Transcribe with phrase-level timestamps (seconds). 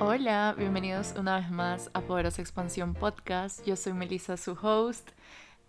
[0.00, 3.66] Hola, bienvenidos una vez más a Poderosa Expansión Podcast.
[3.66, 5.10] Yo soy Melissa, su host,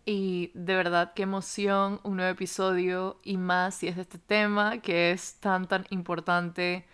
[0.05, 4.77] y de verdad qué emoción, un nuevo episodio y más si es de este tema
[4.83, 6.85] que es tan tan importante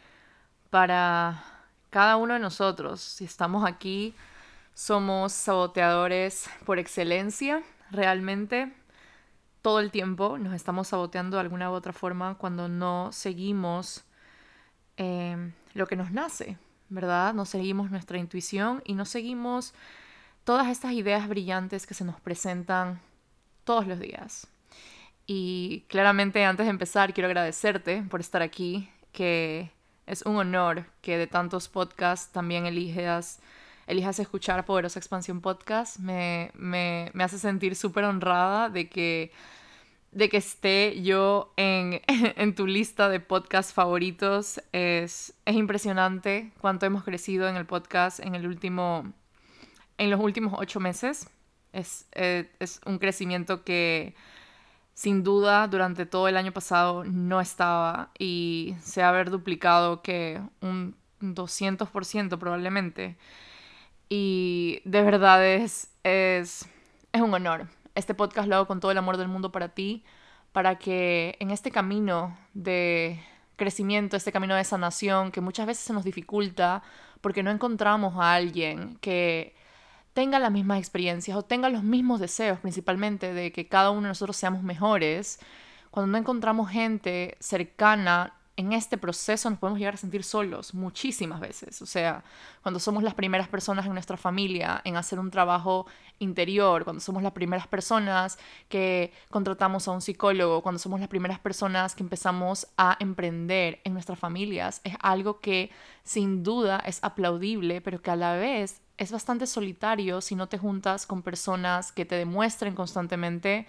[0.70, 1.44] para
[1.90, 3.02] cada uno de nosotros.
[3.02, 4.16] Si estamos aquí,
[4.74, 8.72] somos saboteadores por excelencia, realmente.
[9.62, 14.06] Todo el tiempo nos estamos saboteando de alguna u otra forma cuando no seguimos
[14.96, 16.58] eh, lo que nos nace,
[16.90, 17.34] ¿verdad?
[17.34, 19.74] No seguimos nuestra intuición y no seguimos
[20.44, 23.00] todas estas ideas brillantes que se nos presentan
[23.64, 24.48] todos los días.
[25.28, 29.72] Y claramente antes de empezar quiero agradecerte por estar aquí, que
[30.06, 33.40] es un honor que de tantos podcasts también elijas,
[33.88, 35.98] elijas escuchar Poderosa Expansión Podcast.
[35.98, 39.32] Me, me, me hace sentir súper honrada de que
[40.16, 44.62] de que esté yo en, en, tu lista de podcast favoritos.
[44.72, 49.12] Es, es impresionante cuánto hemos crecido en el podcast en, el último,
[49.98, 51.30] en los últimos ocho meses.
[51.74, 54.16] Es, es, es un crecimiento que
[54.94, 60.42] sin duda durante todo el año pasado no estaba y se ha haber duplicado que
[60.62, 63.18] un 200% probablemente.
[64.08, 66.70] Y de verdad es, es,
[67.12, 70.04] es un honor este podcast lo hago con todo el amor del mundo para ti,
[70.52, 73.20] para que en este camino de
[73.56, 76.84] crecimiento, este camino de sanación, que muchas veces se nos dificulta
[77.22, 79.56] porque no encontramos a alguien que
[80.14, 84.08] tenga las mismas experiencias o tenga los mismos deseos principalmente de que cada uno de
[84.10, 85.40] nosotros seamos mejores,
[85.92, 91.42] cuando no encontramos gente cercana en este proceso nos podemos llegar a sentir solos muchísimas
[91.42, 91.82] veces.
[91.82, 92.24] O sea,
[92.62, 95.86] cuando somos las primeras personas en nuestra familia en hacer un trabajo
[96.20, 98.38] interior, cuando somos las primeras personas
[98.70, 103.94] que contratamos a un psicólogo, cuando somos las primeras personas que empezamos a emprender en
[103.94, 105.70] nuestras familias, es algo que
[106.04, 110.58] sin duda es aplaudible, pero que a la vez es bastante solitario si no te
[110.58, 113.68] juntas con personas que te demuestren constantemente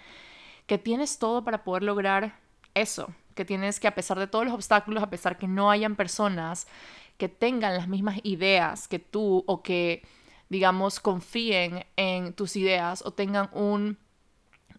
[0.65, 2.39] que tienes todo para poder lograr
[2.73, 5.95] eso, que tienes que a pesar de todos los obstáculos, a pesar que no hayan
[5.95, 6.67] personas
[7.17, 10.03] que tengan las mismas ideas que tú o que,
[10.49, 13.97] digamos, confíen en tus ideas o tengan un,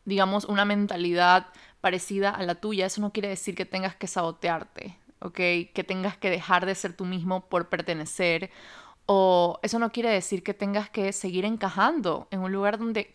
[0.05, 1.47] digamos, una mentalidad
[1.81, 5.37] parecida a la tuya, eso no quiere decir que tengas que sabotearte, ¿ok?
[5.73, 8.51] Que tengas que dejar de ser tú mismo por pertenecer
[9.07, 13.15] o eso no quiere decir que tengas que seguir encajando en un lugar donde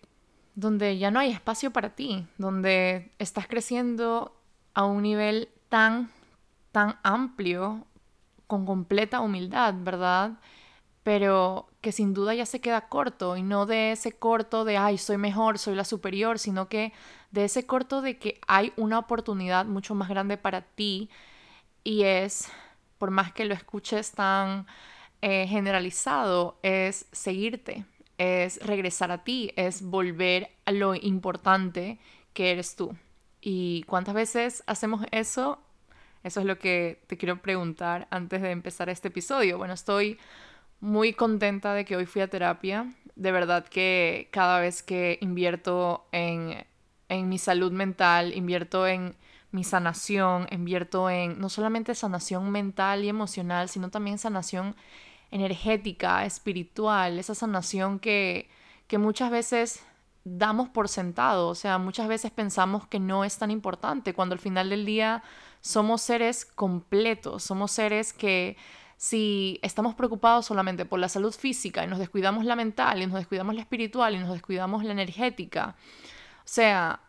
[0.55, 4.35] donde ya no hay espacio para ti, donde estás creciendo
[4.73, 6.11] a un nivel tan,
[6.71, 7.85] tan amplio,
[8.47, 10.39] con completa humildad, ¿verdad?
[11.03, 14.97] Pero que sin duda ya se queda corto y no de ese corto de, ay,
[14.97, 16.93] soy mejor, soy la superior, sino que
[17.31, 21.09] de ese corto de que hay una oportunidad mucho más grande para ti
[21.83, 22.49] y es,
[22.97, 24.65] por más que lo escuches tan
[25.21, 27.85] eh, generalizado, es seguirte,
[28.17, 31.99] es regresar a ti, es volver a lo importante
[32.33, 32.95] que eres tú.
[33.45, 35.59] ¿Y cuántas veces hacemos eso?
[36.23, 39.57] Eso es lo que te quiero preguntar antes de empezar este episodio.
[39.57, 40.17] Bueno, estoy
[40.79, 42.89] muy contenta de que hoy fui a terapia.
[43.15, 46.65] De verdad que cada vez que invierto en,
[47.09, 49.17] en mi salud mental, invierto en
[49.51, 54.73] mi sanación, invierto en no solamente sanación mental y emocional, sino también sanación
[55.31, 58.49] energética, espiritual, esa sanación que,
[58.87, 59.83] que muchas veces
[60.23, 64.39] damos por sentado, o sea, muchas veces pensamos que no es tan importante, cuando al
[64.39, 65.23] final del día
[65.61, 68.55] somos seres completos, somos seres que
[68.95, 73.15] si estamos preocupados solamente por la salud física y nos descuidamos la mental y nos
[73.15, 75.75] descuidamos la espiritual y nos descuidamos la energética,
[76.39, 77.01] o sea,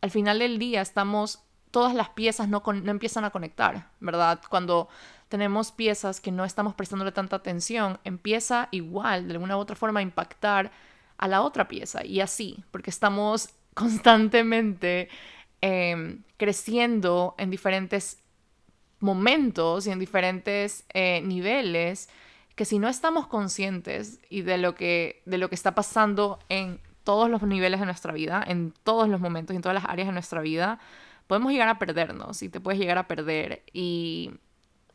[0.00, 4.40] al final del día estamos, todas las piezas no, no empiezan a conectar, ¿verdad?
[4.48, 4.88] Cuando
[5.28, 9.98] tenemos piezas que no estamos prestándole tanta atención, empieza igual, de alguna u otra forma,
[9.98, 10.70] a impactar
[11.18, 15.08] a la otra pieza y así, porque estamos constantemente
[15.60, 18.18] em, creciendo en diferentes
[19.00, 22.08] momentos y en diferentes eh, niveles
[22.54, 26.80] que si no estamos conscientes y de lo que de lo que está pasando en
[27.02, 30.12] todos los niveles de nuestra vida, en todos los momentos en todas las áreas de
[30.12, 30.78] nuestra vida,
[31.26, 34.32] podemos llegar a perdernos y te puedes llegar a perder y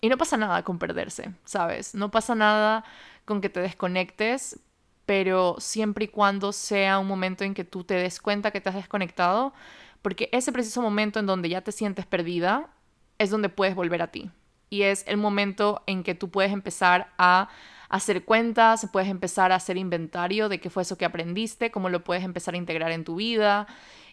[0.02, 1.94] y no pasa nada con perderse, ¿sabes?
[1.94, 2.86] No pasa nada
[3.26, 4.60] con que te desconectes
[5.10, 8.70] pero siempre y cuando sea un momento en que tú te des cuenta que te
[8.70, 9.56] has desconectado,
[10.04, 12.70] porque ese preciso momento en donde ya te sientes perdida
[13.18, 14.30] es donde puedes volver a ti.
[14.70, 17.50] Y es el momento en que tú puedes empezar a
[17.90, 22.04] hacer cuentas, puedes empezar a hacer inventario de qué fue eso que aprendiste, cómo lo
[22.04, 23.66] puedes empezar a integrar en tu vida.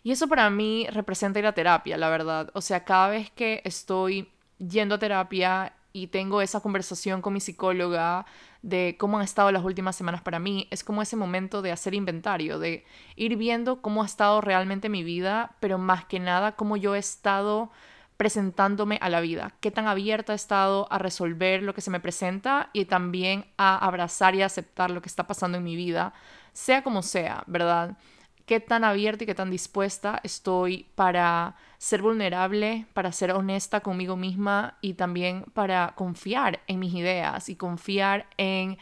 [0.02, 2.50] Y eso para mí representa ir a terapia, la verdad.
[2.54, 7.40] O sea, cada vez que estoy yendo a terapia y tengo esa conversación con mi
[7.40, 8.24] psicóloga
[8.66, 11.94] de cómo han estado las últimas semanas para mí, es como ese momento de hacer
[11.94, 12.84] inventario, de
[13.14, 16.98] ir viendo cómo ha estado realmente mi vida, pero más que nada cómo yo he
[16.98, 17.70] estado
[18.16, 22.00] presentándome a la vida, qué tan abierta he estado a resolver lo que se me
[22.00, 26.12] presenta y también a abrazar y aceptar lo que está pasando en mi vida,
[26.52, 27.96] sea como sea, ¿verdad?
[28.46, 34.16] Qué tan abierta y qué tan dispuesta estoy para ser vulnerable, para ser honesta conmigo
[34.16, 38.78] misma y también para confiar en mis ideas y confiar en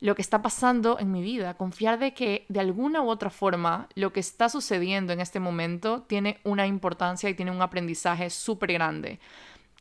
[0.00, 3.88] lo que está pasando en mi vida, confiar de que de alguna u otra forma
[3.94, 8.72] lo que está sucediendo en este momento tiene una importancia y tiene un aprendizaje súper
[8.72, 9.20] grande,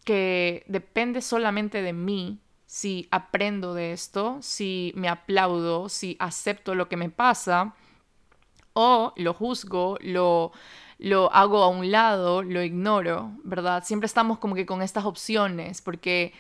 [0.03, 6.89] que depende solamente de mí si aprendo de esto, si me aplaudo, si acepto lo
[6.89, 7.73] que me pasa
[8.79, 10.51] o lo juzgo, lo,
[10.99, 13.83] lo hago a un lado, lo ignoro, ¿verdad?
[13.83, 16.33] Siempre estamos como que con estas opciones porque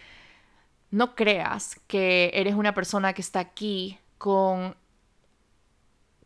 [0.91, 4.75] no creas que eres una persona que está aquí con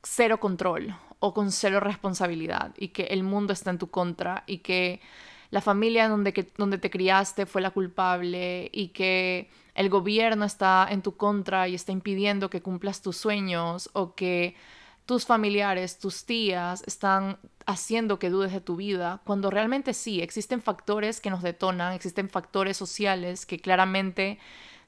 [0.03, 4.59] cero control o con cero responsabilidad y que el mundo está en tu contra y
[4.59, 5.01] que
[5.49, 11.01] la familia donde, donde te criaste fue la culpable y que el gobierno está en
[11.01, 14.55] tu contra y está impidiendo que cumplas tus sueños o que
[15.05, 20.61] tus familiares, tus tías están haciendo que dudes de tu vida, cuando realmente sí, existen
[20.61, 24.39] factores que nos detonan, existen factores sociales que claramente,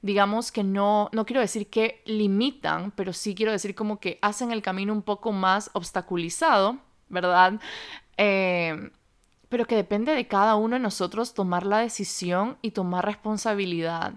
[0.02, 4.52] digamos que no, no quiero decir que limitan, pero sí quiero decir como que hacen
[4.52, 6.78] el camino un poco más obstaculizado,
[7.08, 7.60] ¿verdad?
[8.16, 8.90] Eh,
[9.48, 14.14] pero que depende de cada uno de nosotros tomar la decisión y tomar responsabilidad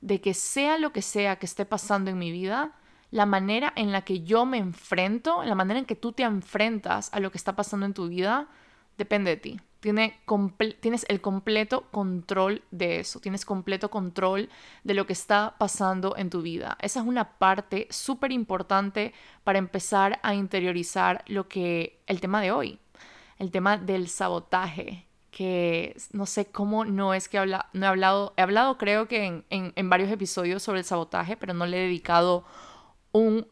[0.00, 2.72] de que sea lo que sea que esté pasando en mi vida,
[3.10, 7.10] la manera en la que yo me enfrento, la manera en que tú te enfrentas
[7.12, 8.48] a lo que está pasando en tu vida,
[8.96, 9.60] depende de ti.
[9.80, 14.48] tienes el completo control de eso, tienes completo control
[14.84, 16.76] de lo que está pasando en tu vida.
[16.80, 19.12] Esa es una parte súper importante
[19.42, 22.78] para empezar a interiorizar lo que el tema de hoy,
[23.38, 28.34] el tema del sabotaje, que no sé cómo no es que habla, no he hablado,
[28.36, 31.82] he hablado creo que en, en varios episodios sobre el sabotaje, pero no le he
[31.84, 32.44] dedicado
[33.12, 33.46] un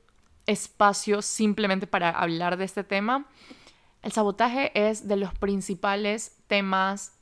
[0.47, 3.27] espacio simplemente para hablar de este tema.
[4.03, 7.13] El sabotaje es de los principales temas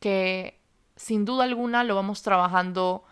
[0.00, 0.60] que
[0.96, 3.04] sin duda alguna lo vamos trabajando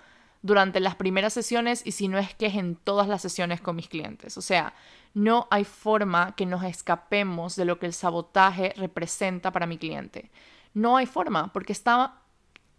[0.42, 3.76] durante las primeras sesiones y si no es que es en todas las sesiones con
[3.76, 4.38] mis clientes.
[4.38, 4.74] O sea,
[5.12, 10.30] no hay forma que nos escapemos de lo que el sabotaje representa para mi cliente.
[10.72, 12.20] No hay forma porque está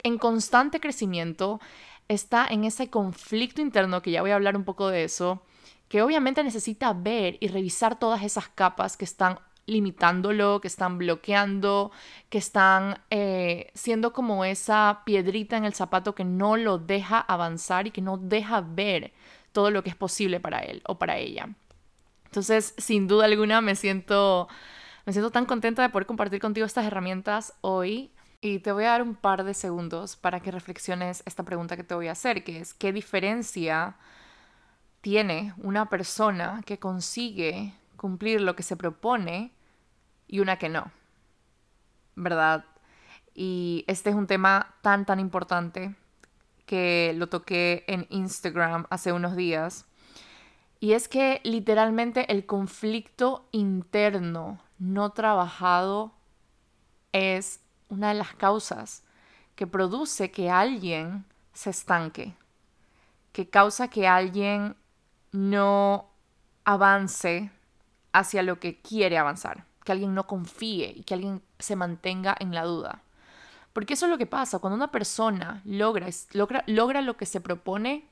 [0.03, 1.59] en constante crecimiento,
[2.07, 5.44] está en ese conflicto interno, que ya voy a hablar un poco de eso,
[5.91, 11.91] que obviamente necesita ver y revisar todas esas capas que están limitándolo, que están bloqueando,
[12.29, 17.88] que están eh, siendo como esa piedrita en el zapato que no lo deja avanzar
[17.88, 19.11] y que no deja ver
[19.51, 21.49] todo lo que es posible para él o para ella.
[22.23, 24.47] Entonces, sin duda alguna, me siento,
[25.05, 28.13] me siento tan contenta de poder compartir contigo estas herramientas hoy.
[28.39, 31.83] Y te voy a dar un par de segundos para que reflexiones esta pregunta que
[31.83, 33.97] te voy a hacer, que es, ¿qué diferencia
[35.01, 39.51] tiene una persona que consigue cumplir lo que se propone
[40.27, 40.92] y una que no.
[42.15, 42.65] ¿Verdad?
[43.33, 45.95] Y este es un tema tan, tan importante
[46.65, 49.86] que lo toqué en Instagram hace unos días.
[50.80, 56.12] Y es que literalmente el conflicto interno no trabajado
[57.12, 59.03] es una de las causas
[59.55, 62.34] que produce que alguien se estanque,
[63.31, 64.75] que causa que alguien
[65.31, 66.09] no
[66.63, 67.51] avance
[68.13, 72.53] hacia lo que quiere avanzar, que alguien no confíe y que alguien se mantenga en
[72.53, 73.03] la duda.
[73.73, 77.39] Porque eso es lo que pasa, cuando una persona logra, logra, logra lo que se
[77.39, 78.05] propone,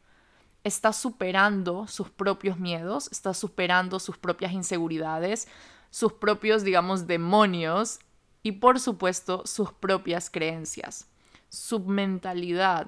[0.63, 5.47] está superando sus propios miedos, está superando sus propias inseguridades,
[5.89, 7.99] sus propios, digamos, demonios
[8.43, 11.07] y por supuesto sus propias creencias.
[11.49, 12.87] Su mentalidad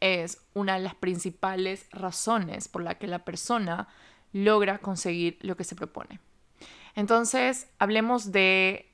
[0.00, 3.88] es una de las principales razones por la que la persona
[4.32, 6.20] logra conseguir lo que se propone.
[6.94, 8.88] Entonces, hablemos de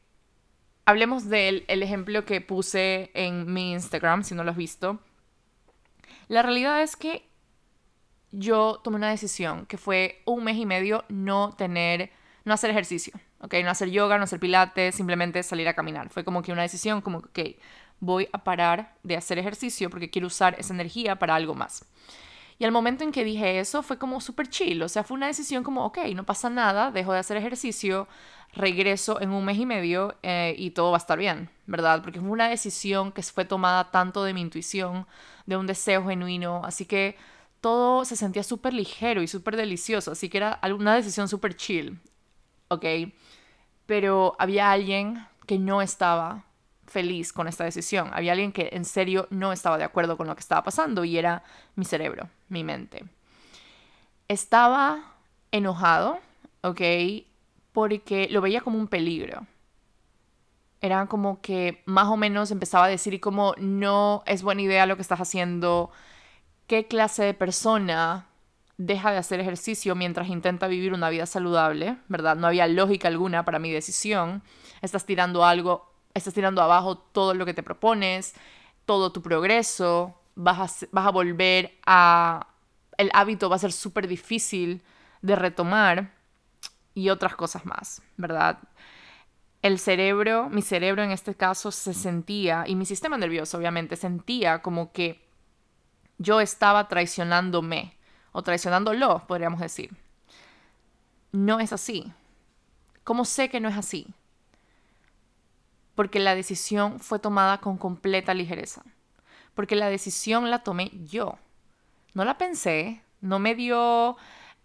[0.86, 5.00] hablemos del el ejemplo que puse en mi Instagram, si no lo has visto.
[6.28, 7.26] La realidad es que
[8.32, 12.10] yo tomé una decisión que fue un mes y medio no tener,
[12.44, 13.54] no hacer ejercicio, ¿ok?
[13.62, 16.10] No hacer yoga, no hacer pilates, simplemente salir a caminar.
[16.10, 17.38] Fue como que una decisión como, ok,
[18.04, 21.86] voy a parar de hacer ejercicio porque quiero usar esa energía para algo más.
[22.58, 25.26] Y al momento en que dije eso fue como súper chill, o sea, fue una
[25.26, 28.06] decisión como, ok, no pasa nada, dejo de hacer ejercicio,
[28.52, 32.02] regreso en un mes y medio eh, y todo va a estar bien, ¿verdad?
[32.02, 35.06] Porque fue una decisión que fue tomada tanto de mi intuición,
[35.46, 37.16] de un deseo genuino, así que
[37.60, 41.98] todo se sentía súper ligero y súper delicioso, así que era una decisión súper chill,
[42.68, 42.84] ¿ok?
[43.86, 46.44] Pero había alguien que no estaba
[46.94, 48.10] feliz con esta decisión.
[48.14, 51.18] Había alguien que en serio no estaba de acuerdo con lo que estaba pasando y
[51.18, 51.42] era
[51.74, 53.04] mi cerebro, mi mente.
[54.28, 55.12] Estaba
[55.50, 56.20] enojado,
[56.62, 56.80] ¿ok?
[57.72, 59.44] Porque lo veía como un peligro.
[60.80, 64.94] Era como que más o menos empezaba a decir como no es buena idea lo
[64.94, 65.90] que estás haciendo.
[66.68, 68.28] ¿Qué clase de persona
[68.76, 71.96] deja de hacer ejercicio mientras intenta vivir una vida saludable?
[72.06, 72.36] ¿Verdad?
[72.36, 74.44] No había lógica alguna para mi decisión.
[74.80, 78.34] Estás tirando algo estás tirando abajo todo lo que te propones,
[78.86, 82.48] todo tu progreso, vas a, vas a volver a...
[82.96, 84.82] El hábito va a ser súper difícil
[85.20, 86.14] de retomar
[86.94, 88.58] y otras cosas más, ¿verdad?
[89.62, 94.62] El cerebro, mi cerebro en este caso se sentía, y mi sistema nervioso obviamente, sentía
[94.62, 95.26] como que
[96.18, 97.96] yo estaba traicionándome,
[98.32, 99.96] o traicionándolo, podríamos decir.
[101.32, 102.12] No es así.
[103.02, 104.06] ¿Cómo sé que no es así?
[105.94, 108.82] Porque la decisión fue tomada con completa ligereza,
[109.54, 111.38] porque la decisión la tomé yo.
[112.14, 114.16] No la pensé, no me dio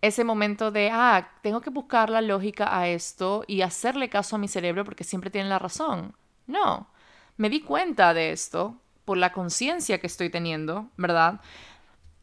[0.01, 4.39] ese momento de, ah, tengo que buscar la lógica a esto y hacerle caso a
[4.39, 6.15] mi cerebro porque siempre tiene la razón.
[6.48, 6.88] No,
[7.38, 11.41] me di cuenta de esto por la conciencia que estoy teniendo, ¿verdad?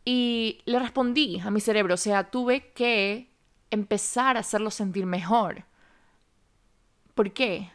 [0.05, 3.31] Y le respondí a mi cerebro, o sea, tuve que
[3.71, 5.65] empezar a hacerlo sentir mejor.
[7.15, 7.71] ¿Por qué?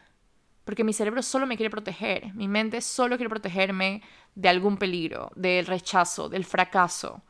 [0.64, 4.02] Porque mi cerebro solo me quiere proteger, mi mente solo quiere protegerme
[4.34, 7.22] de algún peligro, del rechazo, del fracaso,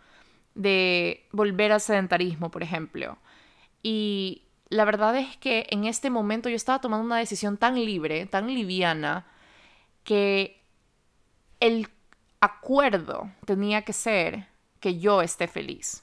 [0.54, 3.18] de volver al sedentarismo, por ejemplo.
[3.82, 8.26] Y la verdad es que en este momento yo estaba tomando una decisión tan libre,
[8.26, 9.26] tan liviana,
[10.04, 10.62] que
[11.60, 11.88] el
[12.40, 14.48] acuerdo tenía que ser
[14.80, 16.02] que yo esté feliz.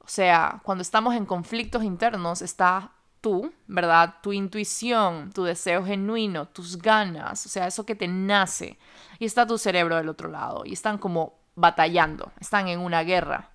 [0.00, 2.92] O sea, cuando estamos en conflictos internos está
[3.26, 4.14] tú, ¿verdad?
[4.22, 8.78] Tu intuición, tu deseo genuino, tus ganas, o sea, eso que te nace.
[9.18, 10.62] Y está tu cerebro del otro lado.
[10.64, 13.50] Y están como batallando, están en una guerra.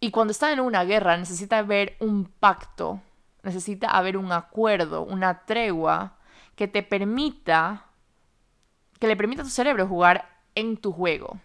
[0.00, 3.02] Y cuando están en una guerra necesita haber un pacto,
[3.42, 6.16] necesita haber un acuerdo, una tregua
[6.54, 7.84] que te permita,
[8.98, 11.38] que le permita a tu cerebro jugar en tu juego,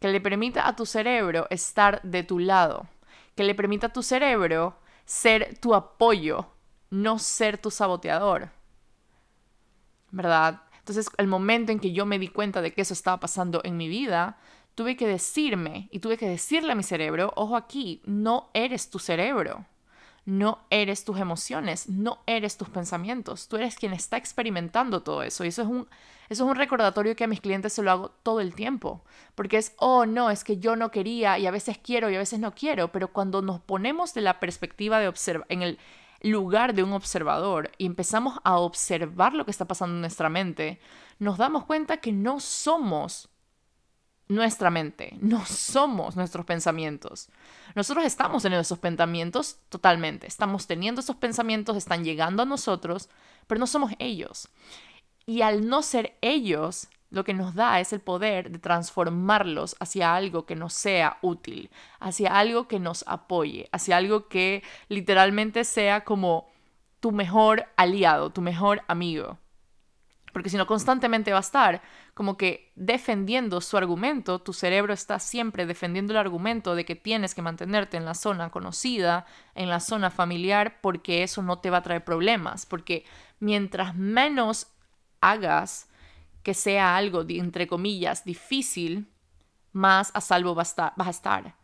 [0.00, 2.86] que le permita a tu cerebro estar de tu lado,
[3.34, 6.46] que le permita a tu cerebro ser tu apoyo
[6.90, 8.50] no ser tu saboteador.
[10.10, 10.62] ¿Verdad?
[10.78, 13.76] Entonces, el momento en que yo me di cuenta de que eso estaba pasando en
[13.76, 14.38] mi vida,
[14.74, 18.98] tuve que decirme y tuve que decirle a mi cerebro, ojo aquí, no eres tu
[18.98, 19.66] cerebro,
[20.24, 25.44] no eres tus emociones, no eres tus pensamientos, tú eres quien está experimentando todo eso.
[25.44, 25.88] Y eso es un,
[26.28, 29.02] eso es un recordatorio que a mis clientes se lo hago todo el tiempo,
[29.34, 32.18] porque es, oh no, es que yo no quería y a veces quiero y a
[32.18, 35.78] veces no quiero, pero cuando nos ponemos de la perspectiva de observar, en el
[36.20, 40.80] lugar de un observador y empezamos a observar lo que está pasando en nuestra mente,
[41.18, 43.28] nos damos cuenta que no somos
[44.28, 47.28] nuestra mente, no somos nuestros pensamientos.
[47.74, 53.08] Nosotros estamos en esos pensamientos totalmente, estamos teniendo esos pensamientos, están llegando a nosotros,
[53.46, 54.48] pero no somos ellos.
[55.24, 60.14] Y al no ser ellos, lo que nos da es el poder de transformarlos hacia
[60.14, 66.04] algo que nos sea útil, hacia algo que nos apoye, hacia algo que literalmente sea
[66.04, 66.50] como
[67.00, 69.38] tu mejor aliado, tu mejor amigo.
[70.32, 71.82] Porque si no, constantemente va a estar
[72.14, 77.34] como que defendiendo su argumento, tu cerebro está siempre defendiendo el argumento de que tienes
[77.34, 79.24] que mantenerte en la zona conocida,
[79.54, 82.66] en la zona familiar, porque eso no te va a traer problemas.
[82.66, 83.04] Porque
[83.40, 84.68] mientras menos
[85.20, 85.87] hagas
[86.48, 89.06] que sea algo, entre comillas, difícil,
[89.72, 91.54] más a salvo vas a estar.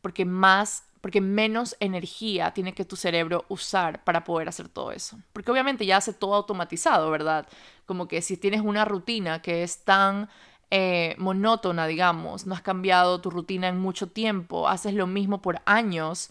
[0.00, 5.18] Porque más porque menos energía tiene que tu cerebro usar para poder hacer todo eso.
[5.34, 7.46] Porque obviamente ya hace todo automatizado, ¿verdad?
[7.84, 10.30] Como que si tienes una rutina que es tan
[10.70, 15.60] eh, monótona, digamos, no has cambiado tu rutina en mucho tiempo, haces lo mismo por
[15.66, 16.30] años,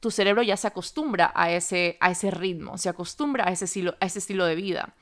[0.00, 3.94] tu cerebro ya se acostumbra a ese, a ese ritmo, se acostumbra a ese, estilo,
[3.98, 4.94] a ese estilo de vida.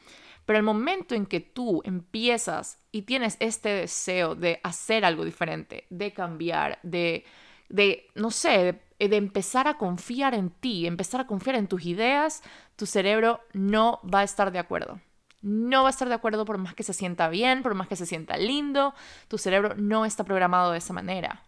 [0.48, 5.86] Pero el momento en que tú empiezas y tienes este deseo de hacer algo diferente,
[5.90, 7.26] de cambiar, de,
[7.68, 11.84] de no sé, de, de empezar a confiar en ti, empezar a confiar en tus
[11.84, 12.42] ideas,
[12.76, 15.00] tu cerebro no va a estar de acuerdo.
[15.42, 17.96] No va a estar de acuerdo por más que se sienta bien, por más que
[17.96, 18.94] se sienta lindo,
[19.28, 21.44] tu cerebro no está programado de esa manera.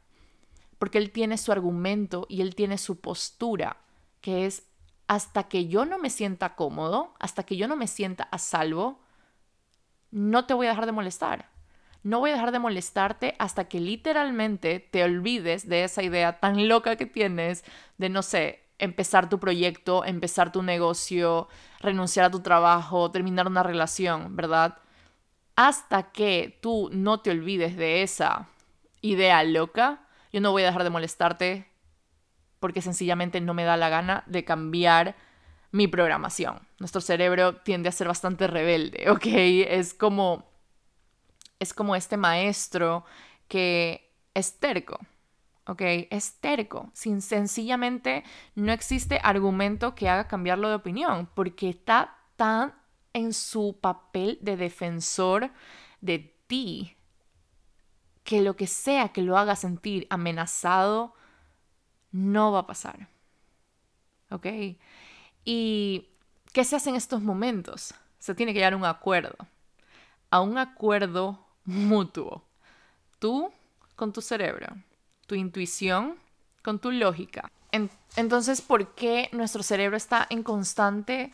[0.78, 3.76] porque él tiene su argumento y él tiene su postura,
[4.20, 4.64] que es
[5.10, 9.00] hasta que yo no me sienta cómodo, hasta que yo no me sienta a salvo,
[10.12, 11.50] no te voy a dejar de molestar.
[12.04, 16.68] No voy a dejar de molestarte hasta que literalmente te olvides de esa idea tan
[16.68, 17.64] loca que tienes
[17.98, 21.48] de, no sé, empezar tu proyecto, empezar tu negocio,
[21.80, 24.78] renunciar a tu trabajo, terminar una relación, ¿verdad?
[25.56, 28.46] Hasta que tú no te olvides de esa
[29.00, 31.69] idea loca, yo no voy a dejar de molestarte
[32.60, 35.16] porque sencillamente no me da la gana de cambiar
[35.72, 36.60] mi programación.
[36.78, 39.26] Nuestro cerebro tiende a ser bastante rebelde, ¿ok?
[39.26, 40.44] Es como,
[41.58, 43.04] es como este maestro
[43.48, 44.98] que es terco,
[45.66, 45.82] ¿ok?
[46.10, 46.90] Es terco.
[46.94, 48.24] Sin, sencillamente
[48.54, 52.74] no existe argumento que haga cambiarlo de opinión porque está tan
[53.12, 55.50] en su papel de defensor
[56.00, 56.96] de ti
[58.22, 61.14] que lo que sea que lo haga sentir amenazado
[62.12, 63.08] no va a pasar.
[64.30, 64.46] ¿Ok?
[65.44, 66.08] ¿Y
[66.52, 67.94] qué se hace en estos momentos?
[68.18, 69.36] Se tiene que llegar a un acuerdo.
[70.30, 72.44] A un acuerdo mutuo.
[73.18, 73.50] Tú
[73.96, 74.68] con tu cerebro,
[75.26, 76.16] tu intuición
[76.62, 77.50] con tu lógica.
[78.16, 81.32] entonces, ¿por qué nuestro cerebro está en constante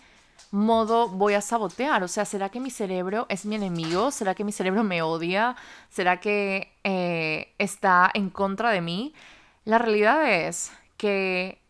[0.50, 2.02] modo voy a sabotear?
[2.04, 4.10] O sea, ¿será que mi cerebro es mi enemigo?
[4.10, 5.56] ¿Será que mi cerebro me odia?
[5.88, 9.14] ¿Será que eh, está en contra de mí?
[9.66, 11.60] La realidad es que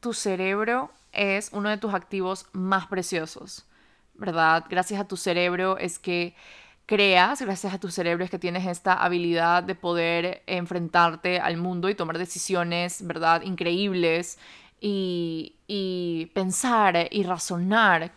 [0.00, 3.64] tu cerebro es uno de tus activos más preciosos,
[4.12, 4.66] ¿verdad?
[4.68, 6.36] Gracias a tu cerebro es que
[6.84, 11.88] creas, gracias a tu cerebro es que tienes esta habilidad de poder enfrentarte al mundo
[11.88, 13.40] y tomar decisiones, ¿verdad?
[13.40, 14.38] Increíbles
[14.78, 18.12] y, y pensar y razonar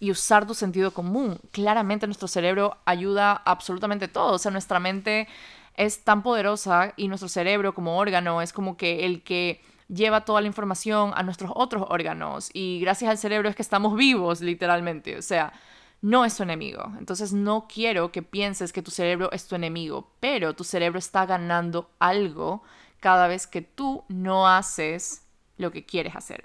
[0.00, 1.38] y usar tu sentido común.
[1.50, 5.28] Claramente nuestro cerebro ayuda absolutamente todo, o sea, nuestra mente
[5.76, 10.40] es tan poderosa y nuestro cerebro como órgano es como que el que lleva toda
[10.40, 15.18] la información a nuestros otros órganos y gracias al cerebro es que estamos vivos literalmente,
[15.18, 15.52] o sea,
[16.00, 16.92] no es tu enemigo.
[16.98, 21.24] Entonces no quiero que pienses que tu cerebro es tu enemigo, pero tu cerebro está
[21.24, 22.62] ganando algo
[23.00, 25.26] cada vez que tú no haces
[25.56, 26.44] lo que quieres hacer.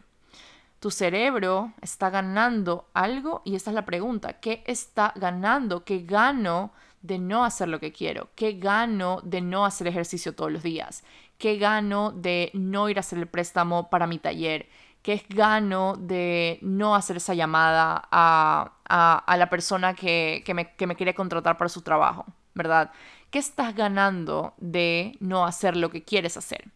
[0.79, 5.83] Tu cerebro está ganando algo y esta es la pregunta, ¿qué está ganando?
[5.83, 8.29] ¿Qué gano de no hacer lo que quiero?
[8.35, 11.03] ¿Qué gano de no hacer ejercicio todos los días?
[11.37, 14.67] ¿Qué gano de no ir a hacer el préstamo para mi taller?
[15.01, 21.15] ¿Qué gano de no hacer esa llamada a, la persona que, me, que me quiere
[21.15, 22.25] contratar para su trabajo?
[22.53, 22.91] ¿Verdad?
[23.29, 26.69] ¿Qué estás ganando de no hacer lo que quieres hacer?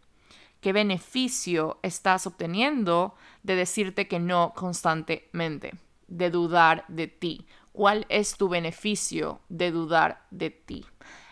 [0.61, 5.73] ¿Qué beneficio estás obteniendo de decirte que no constantemente?
[6.07, 7.45] De dudar de ti.
[7.73, 10.85] ¿Cuál es tu beneficio de dudar de ti?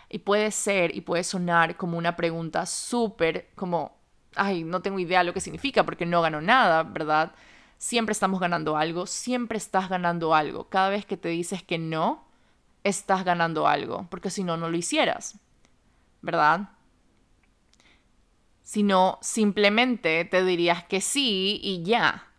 [0.10, 3.98] Y puede ser y puede sonar como una pregunta súper como,
[4.36, 7.34] ay, no tengo idea lo que significa porque no gano nada, ¿verdad?
[7.78, 10.68] Siempre estamos ganando algo, siempre estás ganando algo.
[10.68, 12.26] Cada vez que te dices que no,
[12.84, 15.40] estás ganando algo, porque si no, no lo hicieras,
[16.22, 16.70] ¿verdad?
[18.64, 22.31] Si no, simplemente te dirías que sí y ya.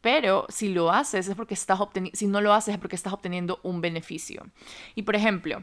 [0.00, 3.12] Pero si lo haces es porque estás obteniendo, si no lo haces es porque estás
[3.12, 4.46] obteniendo un beneficio.
[4.94, 5.62] Y por ejemplo,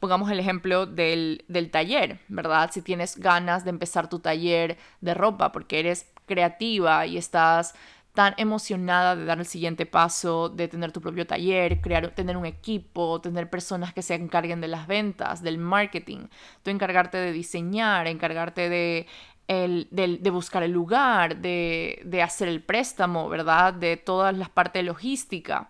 [0.00, 2.70] pongamos el ejemplo del, del taller, ¿verdad?
[2.72, 7.74] Si tienes ganas de empezar tu taller de ropa porque eres creativa y estás
[8.14, 12.44] tan emocionada de dar el siguiente paso, de tener tu propio taller, crear, tener un
[12.44, 16.26] equipo, tener personas que se encarguen de las ventas, del marketing,
[16.62, 19.06] tú encargarte de diseñar, encargarte de
[19.52, 23.74] de, buscar el lugar, de, hacer el préstamo, ¿verdad?
[23.74, 25.68] De todas las partes logística.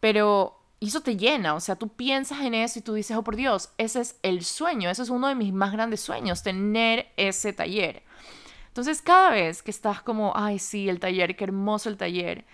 [0.00, 3.36] Pero eso te llena, o sea, tú piensas en eso y tú dices, oh por
[3.36, 7.52] Dios, ese es el sueño, ese es uno de mis más grandes sueños, tener ese
[7.52, 8.02] taller.
[8.68, 12.44] Entonces, cada vez que estás como, ay, sí, el taller, qué hermoso el taller,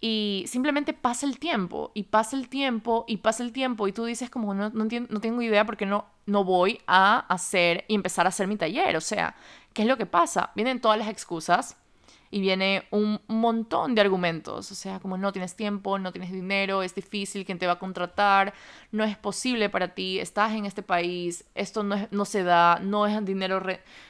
[0.00, 4.04] y simplemente pasa el tiempo, y pasa el tiempo, y pasa el tiempo, y tú
[4.04, 8.26] dices como, no, no, no tengo idea porque no, no voy a hacer y empezar
[8.26, 9.34] a hacer mi taller, o sea,
[9.72, 10.50] ¿Qué es lo que pasa?
[10.56, 11.76] Vienen todas las excusas
[12.32, 16.82] y viene un montón de argumentos, o sea, como no tienes tiempo, no tienes dinero,
[16.82, 18.54] es difícil, quién te va a contratar,
[18.92, 23.06] no es posible para ti, estás en este país, esto no, no se da, no
[23.08, 23.60] es dinero,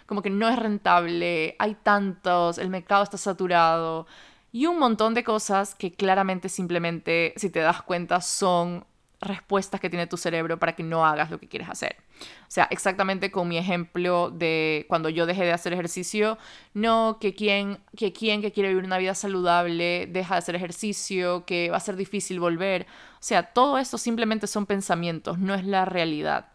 [0.04, 4.06] como que no es rentable, hay tantos, el mercado está saturado
[4.52, 8.84] y un montón de cosas que claramente simplemente, si te das cuenta, son
[9.20, 11.96] respuestas que tiene tu cerebro para que no hagas lo que quieres hacer.
[12.20, 16.38] O sea, exactamente con mi ejemplo de cuando yo dejé de hacer ejercicio,
[16.72, 21.44] no que quien que, quien que quiere vivir una vida saludable deja de hacer ejercicio,
[21.44, 22.86] que va a ser difícil volver.
[23.14, 26.46] O sea, todo esto simplemente son pensamientos, no es la realidad.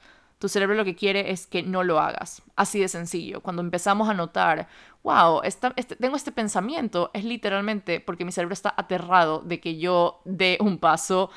[0.45, 2.43] Tu cerebro lo que quiere es que no lo hagas.
[2.55, 3.41] Así de sencillo.
[3.41, 4.67] Cuando empezamos a notar,
[5.01, 10.21] wow, este, tengo este pensamiento, es literalmente porque mi cerebro está aterrado de que yo
[10.23, 11.31] dé un paso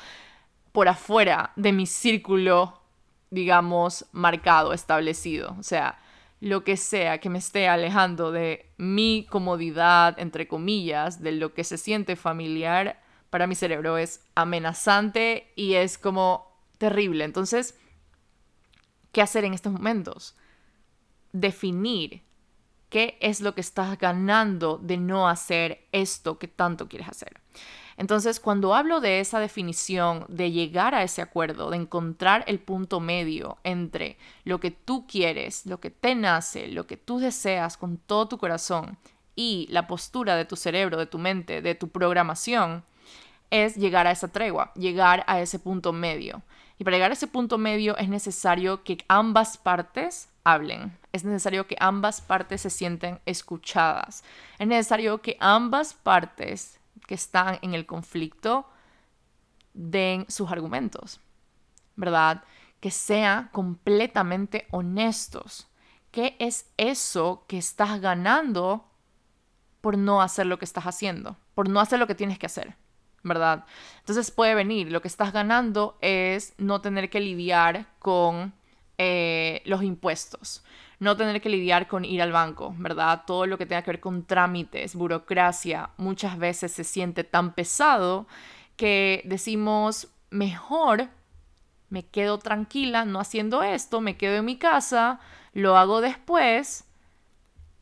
[0.73, 2.79] por afuera de mi círculo,
[3.31, 5.55] digamos, marcado, establecido.
[5.57, 5.97] O sea,
[6.39, 11.63] lo que sea que me esté alejando de mi comodidad, entre comillas, de lo que
[11.63, 17.25] se siente familiar, para mi cerebro es amenazante y es como terrible.
[17.25, 17.73] Entonces,
[19.11, 20.35] ¿qué hacer en estos momentos?
[21.31, 22.21] Definir
[22.89, 27.39] qué es lo que estás ganando de no hacer esto que tanto quieres hacer.
[27.97, 33.01] Entonces, cuando hablo de esa definición, de llegar a ese acuerdo, de encontrar el punto
[33.01, 37.97] medio entre lo que tú quieres, lo que te nace, lo que tú deseas con
[37.97, 38.97] todo tu corazón
[39.35, 42.85] y la postura de tu cerebro, de tu mente, de tu programación,
[43.51, 46.41] es llegar a esa tregua, llegar a ese punto medio.
[46.79, 50.97] Y para llegar a ese punto medio es necesario que ambas partes hablen.
[51.11, 54.23] Es necesario que ambas partes se sienten escuchadas.
[54.57, 58.65] Es necesario que ambas partes que están en el conflicto
[59.73, 61.19] den sus argumentos,
[61.97, 62.45] ¿verdad?
[62.79, 65.67] Que sean completamente honestos.
[66.11, 68.89] ¿Qué es eso que estás ganando
[69.81, 71.35] por no hacer lo que estás haciendo?
[71.55, 72.77] Por no hacer lo que tienes que hacer,
[73.23, 73.65] ¿verdad?
[73.99, 78.53] Entonces puede venir, lo que estás ganando es no tener que lidiar con
[78.97, 80.63] eh, los impuestos,
[80.99, 83.23] no tener que lidiar con ir al banco, ¿verdad?
[83.25, 88.27] Todo lo que tenga que ver con trámites, burocracia, muchas veces se siente tan pesado
[88.75, 91.09] que decimos, mejor
[91.89, 95.19] me quedo tranquila no haciendo esto, me quedo en mi casa,
[95.53, 96.85] lo hago después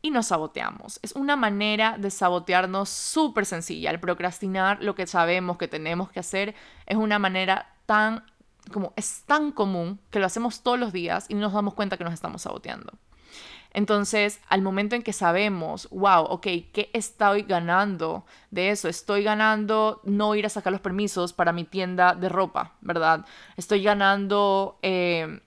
[0.07, 0.99] y nos saboteamos.
[1.03, 3.91] Es una manera de sabotearnos súper sencilla.
[3.91, 8.23] El procrastinar lo que sabemos que tenemos que hacer es una manera tan
[8.71, 11.97] como es tan común que lo hacemos todos los días y no nos damos cuenta
[11.97, 12.93] que nos estamos saboteando.
[13.73, 18.87] Entonces, al momento en que sabemos, wow, ok, ¿qué estoy ganando de eso?
[18.87, 23.25] Estoy ganando no ir a sacar los permisos para mi tienda de ropa, ¿verdad?
[23.57, 25.41] Estoy ganando eh,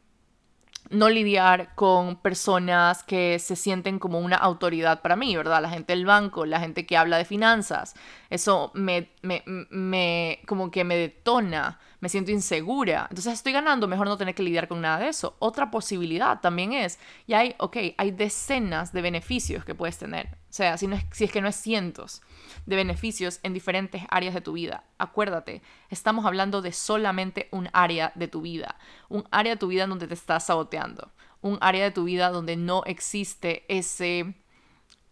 [0.90, 5.62] no lidiar con personas que se sienten como una autoridad para mí, ¿verdad?
[5.62, 7.94] La gente del banco, la gente que habla de finanzas.
[8.29, 13.06] Eso me, me, me como que me detona me siento insegura.
[13.10, 15.36] Entonces estoy ganando, mejor no tener que lidiar con nada de eso.
[15.38, 20.26] Otra posibilidad también es, y hay, ok, hay decenas de beneficios que puedes tener.
[20.26, 22.22] O sea, si, no es, si es que no es cientos
[22.66, 24.84] de beneficios en diferentes áreas de tu vida.
[24.98, 28.76] Acuérdate, estamos hablando de solamente un área de tu vida.
[29.08, 31.12] Un área de tu vida donde te estás saboteando.
[31.42, 34.34] Un área de tu vida donde no existe ese...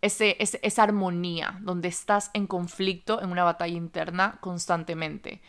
[0.01, 5.42] Ese, esa armonía, donde estás en conflicto, en una batalla interna constantemente.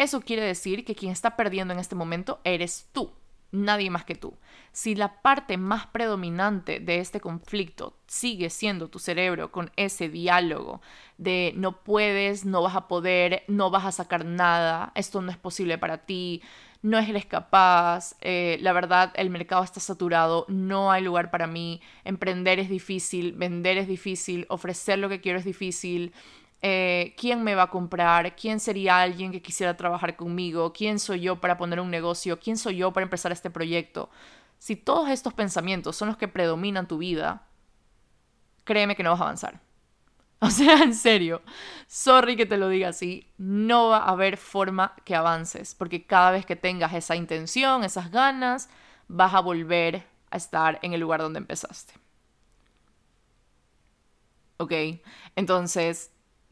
[0.00, 3.12] Eso quiere decir que quien está perdiendo en este momento eres tú,
[3.52, 4.32] nadie más que tú.
[4.72, 10.80] Si la parte más predominante de este conflicto sigue siendo tu cerebro con ese diálogo
[11.18, 15.36] de no puedes, no vas a poder, no vas a sacar nada, esto no es
[15.36, 16.40] posible para ti,
[16.80, 21.82] no eres capaz, eh, la verdad el mercado está saturado, no hay lugar para mí,
[22.04, 26.14] emprender es difícil, vender es difícil, ofrecer lo que quiero es difícil,
[26.62, 31.20] eh, quién me va a comprar, quién sería alguien que quisiera trabajar conmigo, quién soy
[31.20, 34.10] yo para poner un negocio, quién soy yo para empezar este proyecto.
[34.58, 37.46] Si todos estos pensamientos son los que predominan tu vida,
[38.64, 39.60] créeme que no vas a avanzar.
[40.42, 41.42] O sea, en serio,
[41.86, 46.30] sorry que te lo diga así, no va a haber forma que avances, porque cada
[46.30, 48.70] vez que tengas esa intención, esas ganas,
[49.06, 51.92] vas a volver a estar en el lugar donde empezaste.
[54.56, 54.72] ¿Ok?
[55.36, 56.10] Entonces,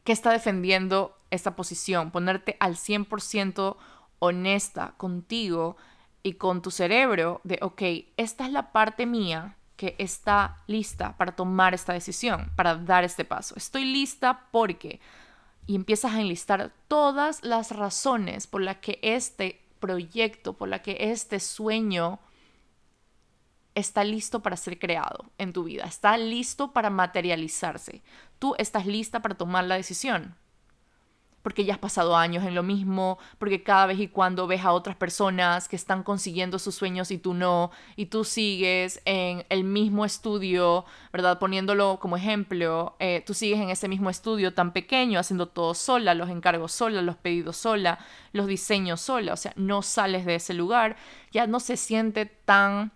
[0.09, 3.77] ¿Qué está defendiendo esta posición, ponerte al 100%
[4.17, 5.77] honesta contigo
[6.23, 7.83] y con tu cerebro de, ok,
[8.17, 13.23] esta es la parte mía que está lista para tomar esta decisión, para dar este
[13.23, 13.53] paso.
[13.55, 14.99] Estoy lista porque...
[15.67, 21.11] Y empiezas a enlistar todas las razones por las que este proyecto, por la que
[21.11, 22.17] este sueño
[23.75, 28.01] está listo para ser creado en tu vida, está listo para materializarse.
[28.39, 30.35] Tú estás lista para tomar la decisión.
[31.41, 34.73] Porque ya has pasado años en lo mismo, porque cada vez y cuando ves a
[34.73, 39.63] otras personas que están consiguiendo sus sueños y tú no, y tú sigues en el
[39.63, 41.39] mismo estudio, ¿verdad?
[41.39, 46.13] Poniéndolo como ejemplo, eh, tú sigues en ese mismo estudio tan pequeño, haciendo todo sola,
[46.13, 47.99] los encargos sola, los pedidos sola,
[48.33, 50.97] los diseños sola, o sea, no sales de ese lugar,
[51.31, 52.91] ya no se siente tan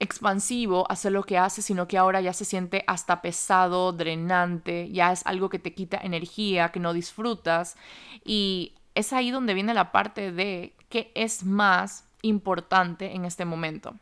[0.00, 5.12] expansivo hacer lo que hace, sino que ahora ya se siente hasta pesado, drenante, ya
[5.12, 7.76] es algo que te quita energía, que no disfrutas.
[8.24, 13.94] Y es ahí donde viene la parte de qué es más importante en este momento.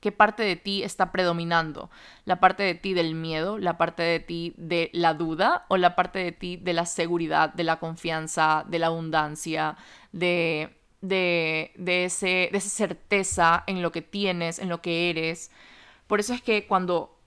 [0.00, 1.90] ¿Qué parte de ti está predominando?
[2.24, 3.58] ¿La parte de ti del miedo?
[3.58, 5.66] ¿La parte de ti de la duda?
[5.68, 9.76] ¿O la parte de ti de la seguridad, de la confianza, de la abundancia,
[10.12, 15.50] de, de, de, ese, de esa certeza en lo que tienes, en lo que eres?
[16.06, 17.18] Por eso es que cuando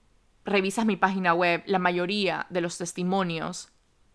[0.44, 3.70] revisas mi página web, la mayoría de los testimonios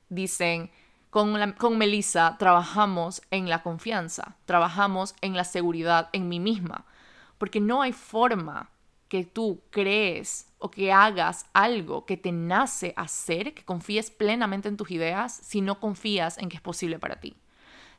[0.10, 0.72] dicen,
[1.10, 6.86] con, con Melissa trabajamos en la confianza, trabajamos en la seguridad en mí misma
[7.40, 8.70] porque no hay forma
[9.08, 14.78] que tú crees o que hagas algo que te nace hacer, que confíes plenamente en
[14.78, 17.36] tus ideas, si no confías en que es posible para ti.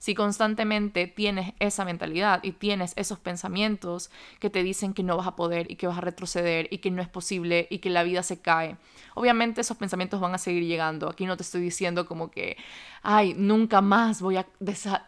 [0.00, 5.26] Si constantemente tienes esa mentalidad y tienes esos pensamientos que te dicen que no vas
[5.26, 8.02] a poder y que vas a retroceder y que no es posible y que la
[8.02, 8.78] vida se cae,
[9.14, 11.10] obviamente esos pensamientos van a seguir llegando.
[11.10, 12.56] Aquí no te estoy diciendo como que,
[13.02, 14.46] ay, nunca más voy a,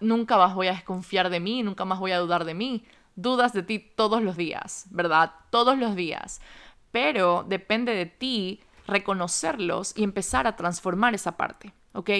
[0.00, 3.62] nunca más a desconfiar de mí, nunca más voy a dudar de mí dudas de
[3.62, 5.33] ti todos los días, ¿verdad?
[5.50, 6.40] Todos los días.
[6.90, 12.11] Pero depende de ti reconocerlos y empezar a transformar esa parte, ¿ok?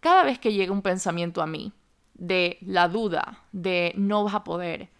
[0.00, 1.72] Cada vez que llega un pensamiento a mí
[2.18, 4.90] de la duda, de no vas a poder,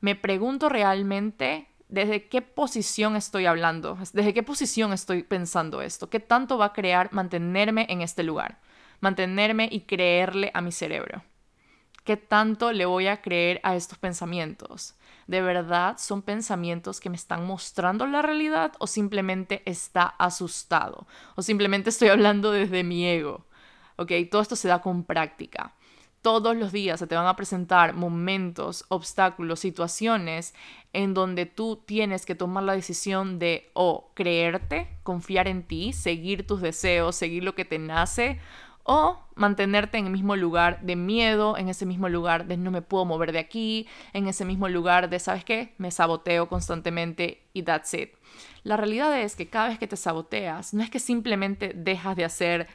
[0.00, 6.20] me pregunto realmente desde qué posición estoy hablando, desde qué posición estoy pensando esto, qué
[6.20, 8.60] tanto va a crear mantenerme en este lugar,
[9.00, 11.22] mantenerme y creerle a mi cerebro.
[12.04, 14.94] ¿Qué tanto le voy a creer a estos pensamientos?
[15.26, 21.08] ¿De verdad son pensamientos que me están mostrando la realidad o simplemente está asustado?
[21.34, 23.46] ¿O simplemente estoy hablando desde mi ego?
[23.96, 24.12] ¿Ok?
[24.30, 25.74] Todo esto se da con práctica.
[26.26, 30.56] Todos los días se te van a presentar momentos, obstáculos, situaciones
[30.92, 36.44] en donde tú tienes que tomar la decisión de o creerte, confiar en ti, seguir
[36.44, 38.40] tus deseos, seguir lo que te nace,
[38.82, 42.82] o mantenerte en el mismo lugar de miedo, en ese mismo lugar de no me
[42.82, 45.74] puedo mover de aquí, en ese mismo lugar de, ¿sabes qué?
[45.78, 48.10] Me saboteo constantemente y that's it.
[48.64, 52.24] La realidad es que cada vez que te saboteas, no es que simplemente dejas de
[52.24, 52.66] hacer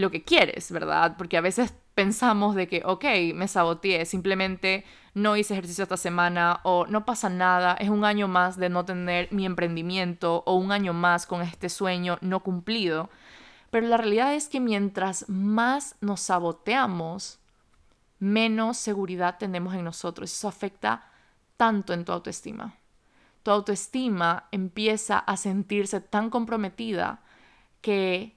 [0.00, 1.16] lo que quieres, ¿verdad?
[1.16, 4.84] Porque a veces pensamos de que, ok, me saboteé, simplemente
[5.14, 8.84] no hice ejercicio esta semana o no pasa nada, es un año más de no
[8.84, 13.10] tener mi emprendimiento o un año más con este sueño no cumplido.
[13.70, 17.38] Pero la realidad es que mientras más nos saboteamos,
[18.18, 20.32] menos seguridad tenemos en nosotros.
[20.32, 21.04] Eso afecta
[21.56, 22.76] tanto en tu autoestima.
[23.42, 27.22] Tu autoestima empieza a sentirse tan comprometida
[27.80, 28.36] que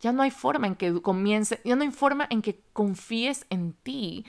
[0.00, 3.72] ya no hay forma en que comience, ya no hay forma en que confíes en
[3.72, 4.24] ti.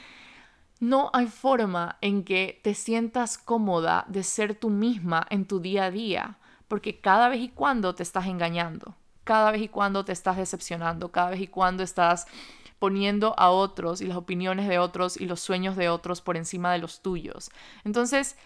[0.80, 5.86] No hay forma en que te sientas cómoda de ser tú misma en tu día
[5.86, 10.14] a día, porque cada vez y cuando te estás engañando cada vez y cuando te
[10.14, 12.28] estás decepcionando, cada vez y cuando estás
[12.80, 16.72] poniendo a otros y las opiniones de otros y los sueños de otros por encima
[16.72, 17.50] de los tuyos.
[17.84, 18.38] Entonces,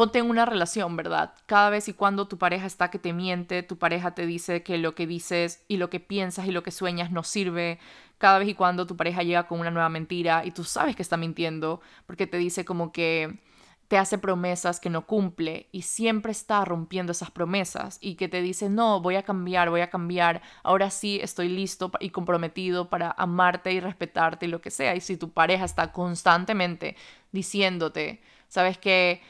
[0.00, 1.34] ponte en una relación, ¿verdad?
[1.44, 4.78] Cada vez y cuando tu pareja está que te miente, tu pareja te dice que
[4.78, 7.78] lo que dices y lo que piensas y lo que sueñas no sirve,
[8.16, 11.02] cada vez y cuando tu pareja llega con una nueva mentira y tú sabes que
[11.02, 13.40] está mintiendo porque te dice como que
[13.88, 18.40] te hace promesas que no cumple y siempre está rompiendo esas promesas y que te
[18.40, 23.10] dice, no, voy a cambiar, voy a cambiar, ahora sí estoy listo y comprometido para
[23.18, 24.96] amarte y respetarte y lo que sea.
[24.96, 26.96] Y si tu pareja está constantemente
[27.32, 29.20] diciéndote, sabes que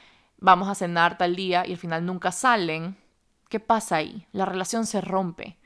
[0.41, 2.97] vamos a cenar tal día y al final nunca salen,
[3.49, 4.27] ¿qué pasa ahí?
[4.33, 5.59] La relación se rompe.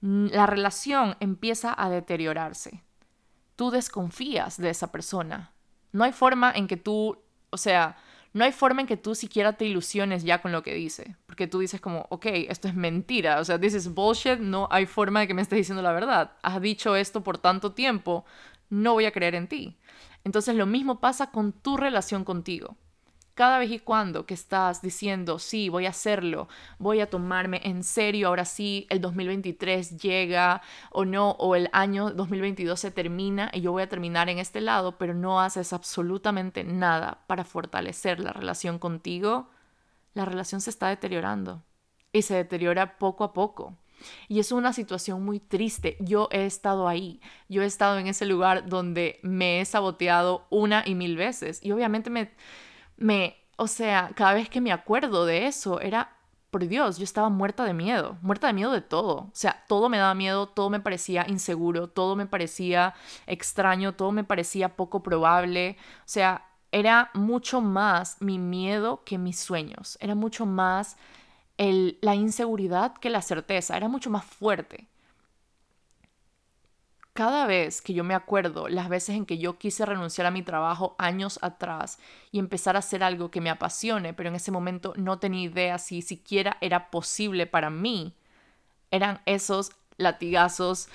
[0.00, 2.84] La relación empieza a deteriorarse.
[3.56, 5.52] Tú desconfías de esa persona.
[5.90, 7.18] No hay forma en que tú,
[7.50, 7.96] o sea,
[8.32, 11.48] no hay forma en que tú siquiera te ilusiones ya con lo que dice, porque
[11.48, 15.26] tú dices como, ok, esto es mentira, o sea, is bullshit, no hay forma de
[15.26, 18.26] que me estés diciendo la verdad, has dicho esto por tanto tiempo,
[18.68, 19.78] no voy a creer en ti.
[20.24, 22.76] Entonces lo mismo pasa con tu relación contigo
[23.38, 26.48] cada vez y cuando que estás diciendo, sí, voy a hacerlo,
[26.80, 32.10] voy a tomarme en serio, ahora sí, el 2023 llega o no, o el año
[32.10, 36.64] 2022 se termina y yo voy a terminar en este lado, pero no haces absolutamente
[36.64, 39.48] nada para fortalecer la relación contigo,
[40.14, 41.62] la relación se está deteriorando
[42.12, 43.76] y se deteriora poco a poco.
[44.26, 45.96] Y es una situación muy triste.
[46.00, 47.20] Yo he estado ahí.
[47.48, 51.60] Yo he estado en ese lugar donde me he saboteado una y mil veces.
[51.64, 52.30] Y obviamente me,
[52.98, 56.16] me, o sea, cada vez que me acuerdo de eso, era,
[56.50, 59.16] por Dios, yo estaba muerta de miedo, muerta de miedo de todo.
[59.16, 62.94] O sea, todo me daba miedo, todo me parecía inseguro, todo me parecía
[63.26, 65.76] extraño, todo me parecía poco probable.
[66.00, 70.96] O sea, era mucho más mi miedo que mis sueños, era mucho más
[71.56, 74.86] la inseguridad que la certeza, era mucho más fuerte.
[77.18, 80.44] Cada vez que yo me acuerdo las veces en que yo quise renunciar a mi
[80.44, 81.98] trabajo años atrás
[82.30, 85.78] y empezar a hacer algo que me apasione, pero en ese momento no tenía idea
[85.78, 88.14] si siquiera era posible para mí,
[88.92, 90.90] eran esos latigazos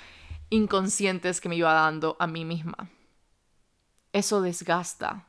[0.48, 2.88] inconscientes que me iba dando a mí misma.
[4.14, 5.26] Eso desgasta.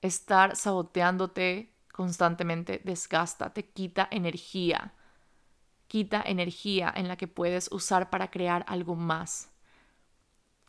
[0.00, 4.94] Estar saboteándote constantemente desgasta, te quita energía.
[5.88, 9.51] Quita energía en la que puedes usar para crear algo más.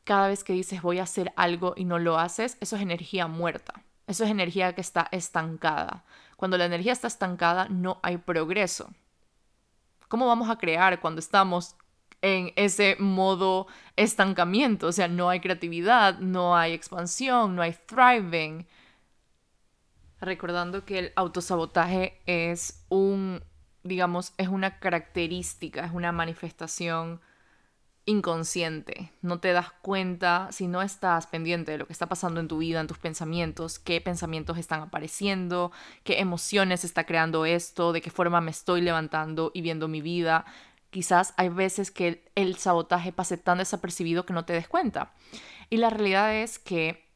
[0.03, 3.27] Cada vez que dices voy a hacer algo y no lo haces, eso es energía
[3.27, 3.83] muerta.
[4.07, 6.03] Eso es energía que está estancada.
[6.35, 8.91] Cuando la energía está estancada, no hay progreso.
[10.09, 11.75] ¿Cómo vamos a crear cuando estamos
[12.21, 14.87] en ese modo estancamiento?
[14.87, 18.67] O sea, no hay creatividad, no hay expansión, no hay thriving.
[20.19, 23.43] Recordando que el autosabotaje es un,
[23.83, 27.21] digamos, es una característica, es una manifestación
[28.05, 32.49] inconsciente, no te das cuenta si no estás pendiente de lo que está pasando en
[32.49, 35.71] tu vida, en tus pensamientos, qué pensamientos están apareciendo,
[36.03, 40.45] qué emociones está creando esto, de qué forma me estoy levantando y viendo mi vida.
[40.89, 45.13] Quizás hay veces que el, sabotaje pase tan desapercibido que no te des cuenta.
[45.69, 47.09] Y la realidad es que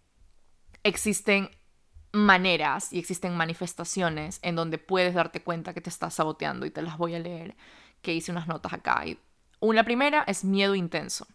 [0.84, 1.50] existen
[2.14, 6.82] maneras y existen manifestaciones en donde puedes darte cuenta que te estás saboteando y te
[6.82, 7.58] las voy a leer,
[8.02, 9.20] que hice unas notas acá y
[9.62, 11.28] la primera es miedo intenso.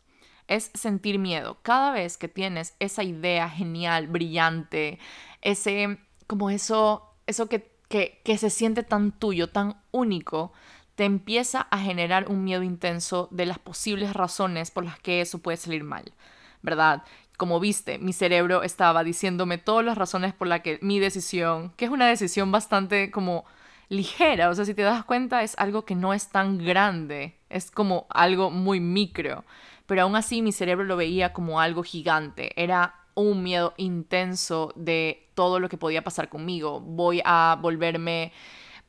[0.49, 1.59] Es sentir miedo.
[1.63, 4.99] Cada vez que tienes esa idea genial, brillante,
[5.41, 10.53] ese, como eso, eso que, que, que se siente tan tuyo, tan único,
[10.95, 15.39] te empieza a generar un miedo intenso de las posibles razones por las que eso
[15.39, 16.13] puede salir mal,
[16.61, 17.03] ¿verdad?
[17.37, 21.87] Como viste, mi cerebro estaba diciéndome todas las razones por las que mi decisión, que
[21.87, 23.45] es una decisión bastante como
[23.93, 27.71] ligera, o sea, si te das cuenta es algo que no es tan grande, es
[27.71, 29.45] como algo muy micro,
[29.87, 35.29] pero aún así mi cerebro lo veía como algo gigante, era un miedo intenso de
[35.35, 38.33] todo lo que podía pasar conmigo, voy a volverme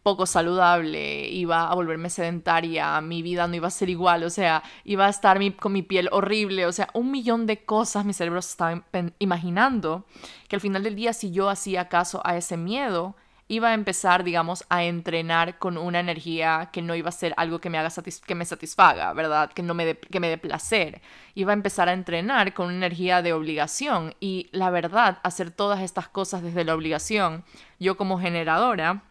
[0.03, 4.63] poco saludable, iba a volverme sedentaria, mi vida no iba a ser igual, o sea,
[4.85, 8.39] iba a estar con mi piel horrible, o sea, un millón de cosas mi cerebro
[8.39, 8.83] estaba
[9.19, 10.05] imaginando
[10.47, 13.15] que al final del día si yo hacía caso a ese miedo,
[13.47, 17.59] iba a empezar, digamos, a entrenar con una energía que no iba a ser algo
[17.59, 17.91] que me haga
[18.25, 19.51] que me satisfaga, ¿verdad?
[19.51, 21.01] Que no me que me dé placer.
[21.35, 25.81] Iba a empezar a entrenar con una energía de obligación y la verdad, hacer todas
[25.81, 27.43] estas cosas desde la obligación,
[27.79, 29.03] yo como generadora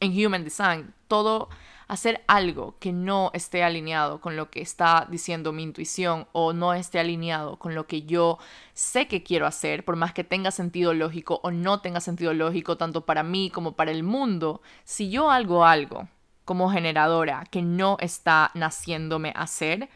[0.00, 1.48] en Human Design, todo
[1.88, 6.74] hacer algo que no esté alineado con lo que está diciendo mi intuición o no
[6.74, 8.38] esté alineado con lo que yo
[8.72, 12.76] sé que quiero hacer, por más que tenga sentido lógico o no tenga sentido lógico
[12.76, 16.08] tanto para mí como para el mundo, si yo hago algo
[16.44, 19.88] como generadora que no está naciéndome hacer,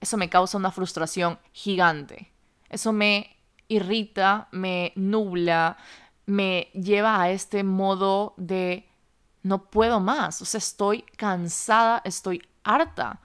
[0.00, 2.30] eso me causa una frustración gigante.
[2.70, 3.36] Eso me
[3.68, 5.76] irrita, me nubla,
[6.26, 8.89] me lleva a este modo de
[9.42, 13.20] no puedo más, o sea, estoy cansada, estoy harta.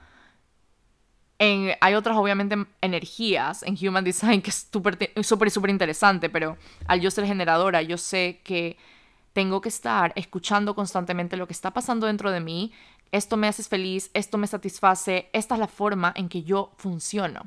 [1.38, 7.10] hay otras, obviamente, energías en Human Design que es súper, súper interesante, pero al yo
[7.10, 8.78] ser generadora, yo sé que
[9.32, 12.72] tengo que estar escuchando constantemente lo que está pasando dentro de mí.
[13.12, 17.42] Esto me hace feliz, esto me satisface, esta es la forma en que yo funciono.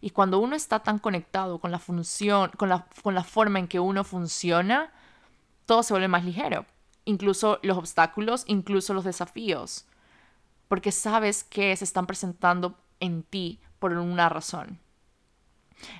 [0.00, 3.68] Y cuando uno está tan conectado con la función, con la, con la forma en
[3.68, 4.90] que uno funciona,
[5.66, 6.64] todo se vuelve más ligero
[7.04, 9.86] incluso los obstáculos, incluso los desafíos,
[10.68, 14.78] porque sabes que se están presentando en ti por una razón.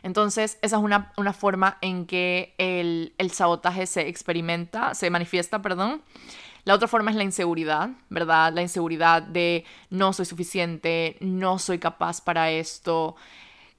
[0.02, 6.02] Entonces, esa es una, forma en que el, el, sabotaje se experimenta, se manifiesta, perdón.
[6.64, 8.52] La otra forma es la inseguridad, ¿verdad?
[8.54, 13.16] La inseguridad de no soy suficiente, no soy capaz para esto,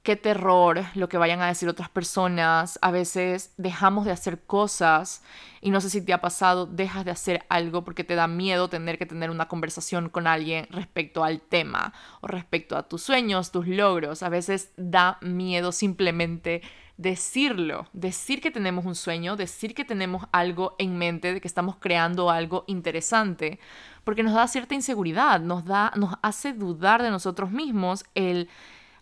[0.06, 2.80] qué terror lo que vayan a decir otras personas.
[2.82, 5.24] A veces dejamos de hacer cosas
[5.62, 8.70] y no sé si te ha pasado, dejas de hacer algo porque te da miedo
[8.70, 11.92] tener que tener una conversación con alguien respecto al tema
[12.22, 14.22] o respecto a tus sueños, tus logros.
[14.22, 16.62] A veces da miedo simplemente
[16.98, 21.78] decirlo, decir que tenemos un sueño, decir que tenemos algo en mente, de que estamos
[21.78, 23.60] creando algo interesante,
[24.04, 28.48] porque nos da cierta inseguridad, nos da nos hace dudar de nosotros mismos el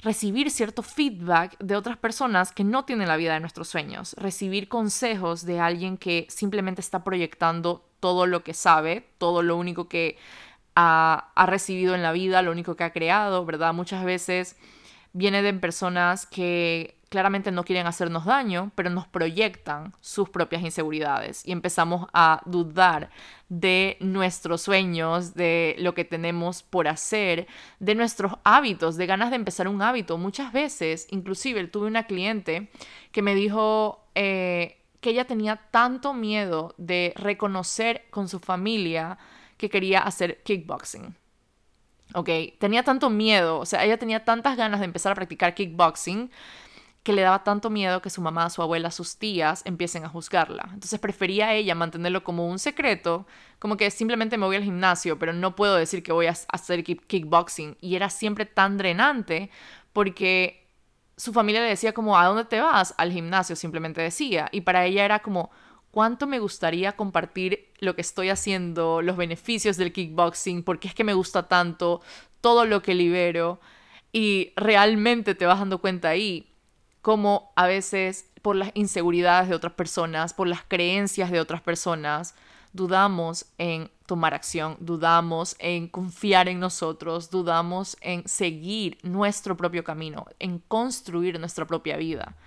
[0.03, 4.67] recibir cierto feedback de otras personas que no tienen la vida de nuestros sueños, recibir
[4.67, 10.17] consejos de alguien que simplemente está proyectando todo lo que sabe, todo lo único que
[10.75, 13.73] ha, recibido en la vida, lo único que ha creado, ¿verdad?
[13.73, 14.57] Muchas veces
[15.13, 21.45] viene de personas que claramente no quieren hacernos daño, pero nos proyectan sus propias inseguridades
[21.45, 23.11] y empezamos a dudar
[23.49, 27.45] de nuestros sueños, de lo que tenemos por hacer,
[27.77, 30.17] de nuestros hábitos, de ganas de empezar un hábito.
[30.17, 32.71] Muchas veces, inclusive tuve una cliente
[33.11, 39.19] que me dijo eh, que ella tenía tanto miedo de reconocer con su familia
[39.57, 41.15] que quería hacer kickboxing.
[42.15, 46.31] Ok, tenía tanto miedo, o sea, ella tenía tantas ganas de empezar a practicar kickboxing
[47.03, 50.69] que le daba tanto miedo que su mamá, su abuela, sus tías empiecen a juzgarla.
[50.73, 53.27] Entonces prefería ella mantenerlo como un secreto,
[53.59, 56.83] como que simplemente me voy al gimnasio, pero no puedo decir que voy a hacer
[56.83, 57.77] kickboxing.
[57.81, 59.49] Y era siempre tan drenante
[59.91, 60.65] porque
[61.17, 62.95] su familia le decía como, ¿a dónde te vas?
[62.97, 64.47] Al gimnasio, simplemente decía.
[64.53, 65.51] Y para ella era como,
[65.91, 71.03] ¿cuánto me gustaría compartir lo que estoy haciendo, los beneficios del kickboxing, porque es que
[71.03, 72.01] me gusta tanto,
[72.39, 73.59] todo lo que libero?
[74.13, 76.52] Y realmente te vas dando cuenta ahí
[77.03, 82.33] como a veces por las inseguridades de otras personas, por las creencias de otras personas,
[82.71, 90.25] dudamos en tomar acción, dudamos en confiar en nosotros, dudamos en seguir nuestro propio camino,
[90.39, 92.37] en construir nuestra propia vida.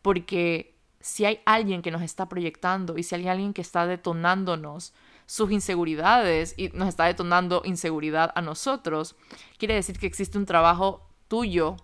[0.00, 4.94] Porque si hay alguien que nos está proyectando y si hay alguien que está detonándonos
[5.26, 9.14] sus inseguridades y nos está detonando inseguridad a nosotros,
[9.58, 11.76] quiere decir que existe un trabajo tuyo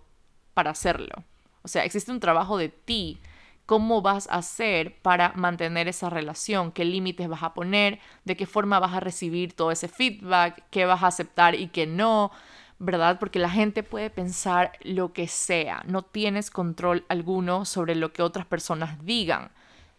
[0.55, 1.25] para hacerlo.
[1.63, 3.21] O sea, existe un trabajo de ti.
[3.67, 6.73] ¿Cómo vas a hacer para mantener esa relación?
[6.73, 8.01] ¿Qué límites vas a poner?
[8.25, 10.65] ¿De qué forma vas a recibir todo ese feedback?
[10.71, 12.33] ¿Qué vas a aceptar y qué no?
[12.79, 13.19] ¿Verdad?
[13.21, 15.85] Porque la gente puede pensar lo que sea.
[15.87, 19.53] No tienes control alguno sobre lo que otras personas digan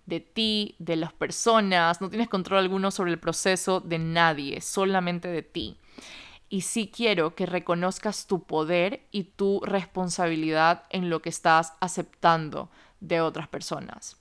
[0.05, 2.01] de ti, de las personas.
[2.01, 5.77] No tienes control alguno sobre el proceso de nadie, solamente de ti
[6.53, 12.69] y sí quiero que reconozcas tu poder y tu responsabilidad en lo que estás aceptando
[12.99, 14.17] de otras personas.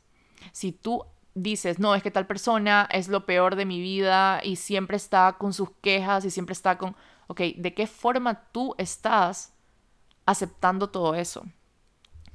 [0.51, 1.05] Si tú
[1.35, 5.37] dices, no, es que tal persona es lo peor de mi vida y siempre está
[5.39, 9.53] con sus quejas y siempre está con, ok, ¿de qué forma tú estás
[10.25, 11.45] aceptando todo eso?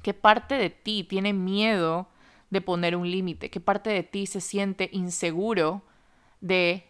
[0.02, 2.06] ¿Qué parte de ti tiene miedo
[2.50, 3.50] de poner un límite?
[3.50, 5.82] ¿Qué parte de ti se siente inseguro
[6.40, 6.87] de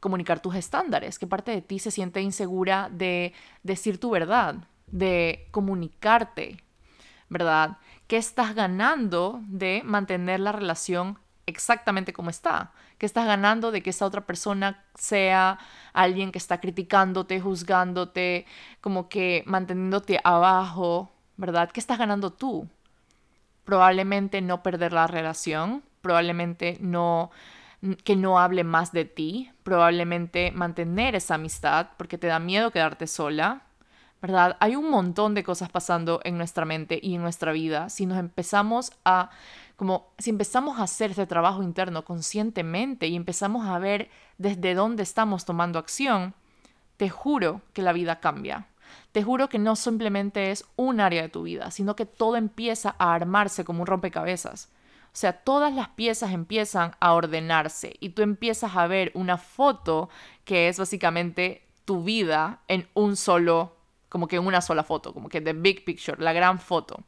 [0.00, 3.32] comunicar tus estándares, qué parte de ti se siente insegura de
[3.62, 6.62] decir tu verdad, de comunicarte,
[7.28, 7.78] ¿verdad?
[8.06, 12.72] ¿Qué estás ganando de mantener la relación exactamente como está?
[12.98, 15.58] ¿Qué estás ganando de que esa otra persona sea
[15.92, 18.46] alguien que está criticándote, juzgándote,
[18.80, 21.70] como que manteniéndote abajo, ¿verdad?
[21.70, 22.68] ¿Qué estás ganando tú?
[23.64, 27.30] Probablemente no perder la relación, probablemente no
[28.04, 33.06] que no hable más de ti, probablemente mantener esa amistad porque te da miedo quedarte
[33.06, 33.62] sola,
[34.20, 34.56] ¿verdad?
[34.58, 37.88] Hay un montón de cosas pasando en nuestra mente y en nuestra vida.
[37.88, 39.30] Si nos empezamos a,
[39.76, 45.04] como, si empezamos a hacer este trabajo interno conscientemente y empezamos a ver desde dónde
[45.04, 46.34] estamos tomando acción,
[46.96, 48.66] te juro que la vida cambia.
[49.12, 52.96] Te juro que no simplemente es un área de tu vida, sino que todo empieza
[52.98, 54.70] a armarse como un rompecabezas.
[55.08, 60.10] O sea, todas las piezas empiezan a ordenarse y tú empiezas a ver una foto
[60.44, 63.76] que es básicamente tu vida en un solo,
[64.08, 67.04] como que en una sola foto, como que the big picture, la gran foto.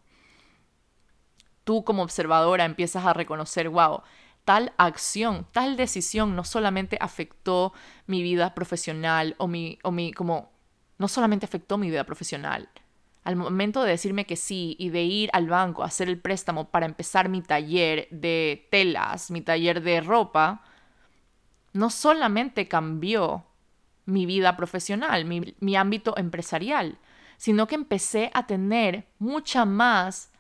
[1.64, 4.03] Tú como observadora empiezas a reconocer, wow,
[4.44, 7.72] tal acción, tal decisión no solamente afectó
[8.07, 10.51] mi vida profesional o mi, o mi, como,
[10.98, 12.68] no solamente afectó mi vida profesional,
[13.24, 16.70] al momento de decirme que sí y de ir al banco a hacer el préstamo
[16.70, 20.62] para empezar mi taller de telas, mi taller de ropa,
[21.72, 23.44] no solamente cambió
[24.06, 26.98] mi vida profesional, mi, mi ámbito empresarial,
[27.36, 30.30] sino que empecé a tener mucha más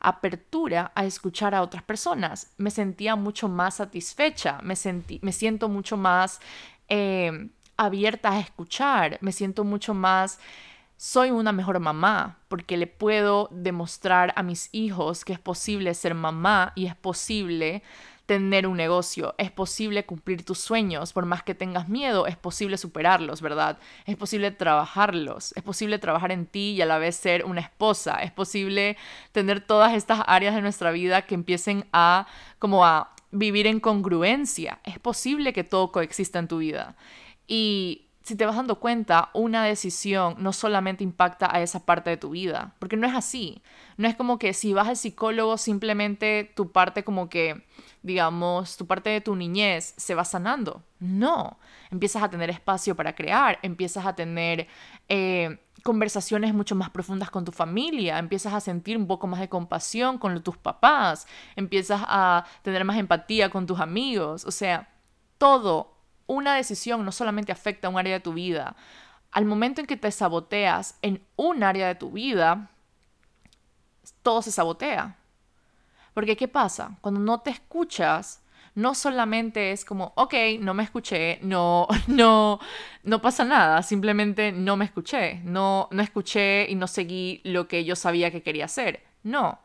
[0.00, 2.52] apertura a escuchar a otras personas.
[2.56, 6.40] Me sentía mucho más satisfecha, me, sentí, me siento mucho más
[6.88, 10.40] eh, abierta a escuchar, me siento mucho más
[11.02, 16.14] soy una mejor mamá porque le puedo demostrar a mis hijos que es posible ser
[16.14, 17.82] mamá y es posible
[18.26, 22.76] tener un negocio, es posible cumplir tus sueños, por más que tengas miedo, es posible
[22.76, 23.78] superarlos, ¿verdad?
[24.04, 28.22] Es posible trabajarlos, es posible trabajar en ti y a la vez ser una esposa,
[28.22, 28.98] es posible
[29.32, 32.26] tener todas estas áreas de nuestra vida que empiecen a
[32.58, 36.94] como a vivir en congruencia, es posible que todo coexista en tu vida.
[37.48, 42.16] Y si te vas dando cuenta, una decisión no solamente impacta a esa parte de
[42.16, 43.60] tu vida, porque no es así.
[43.96, 47.66] No es como que si vas al psicólogo simplemente tu parte como que,
[48.04, 50.84] digamos, tu parte de tu niñez se va sanando.
[51.00, 51.58] No,
[51.90, 54.68] empiezas a tener espacio para crear, empiezas a tener
[55.08, 59.48] eh, conversaciones mucho más profundas con tu familia, empiezas a sentir un poco más de
[59.48, 61.26] compasión con tus papás,
[61.56, 64.88] empiezas a tener más empatía con tus amigos, o sea,
[65.36, 65.99] todo
[66.30, 68.76] una decisión no solamente afecta a un área de tu vida,
[69.32, 72.70] al momento en que te saboteas en un área de tu vida,
[74.22, 75.16] todo se sabotea.
[76.14, 76.96] Porque ¿qué pasa?
[77.00, 78.42] Cuando no te escuchas,
[78.74, 82.60] no solamente es como, ok, no me escuché, no, no,
[83.02, 87.84] no pasa nada, simplemente no me escuché, no, no escuché y no seguí lo que
[87.84, 89.02] yo sabía que quería hacer.
[89.22, 89.58] No,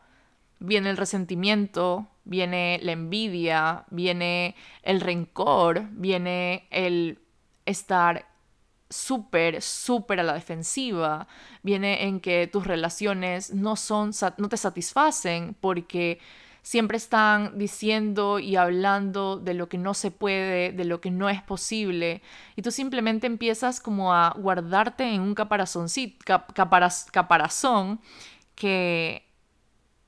[0.60, 7.20] viene el resentimiento, viene la envidia, viene el rencor, viene el
[7.66, 8.28] estar
[8.90, 11.28] súper, súper a la defensiva,
[11.64, 16.20] viene en que tus relaciones no, son, no te satisfacen porque
[16.62, 21.30] siempre están diciendo y hablando de lo que no se puede, de lo que no
[21.30, 22.24] es posible,
[22.56, 25.88] y tú simplemente empiezas como a guardarte en un caparazón,
[27.14, 28.00] caparazón
[28.56, 29.25] que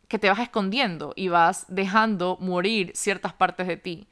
[0.07, 4.07] que te vas escondiendo y vas dejando morir ciertas partes de ti.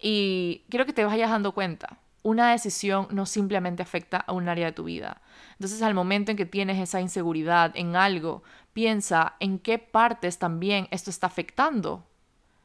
[0.00, 4.66] Y quiero que te vayas dando cuenta, una decisión no simplemente afecta a un área
[4.66, 5.20] de tu vida.
[5.52, 10.88] Entonces al momento en que tienes esa inseguridad en algo, piensa en qué partes también
[10.90, 12.06] esto está afectando.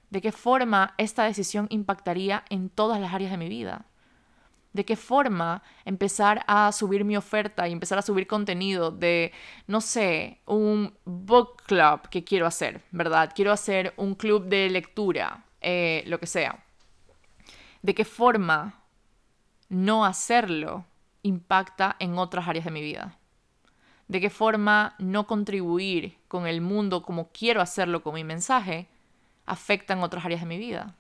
[0.09, 3.85] De qué forma esta decisión impactaría en todas las áreas de mi vida
[4.79, 9.33] de qué forma empezar a subir mi oferta y empezar a subir contenido de,
[9.67, 13.33] no sé, un book club que quiero hacer, ¿verdad?
[13.35, 16.63] Quiero hacer un club de lectura, eh, lo que sea.
[17.81, 18.85] De qué forma
[19.67, 20.85] no hacerlo
[21.23, 23.17] impacta en otras áreas de mi vida.
[24.07, 28.87] De qué forma no contribuir con el mundo como quiero hacerlo con mi mensaje
[29.45, 30.95] afecta en otras áreas de mi vida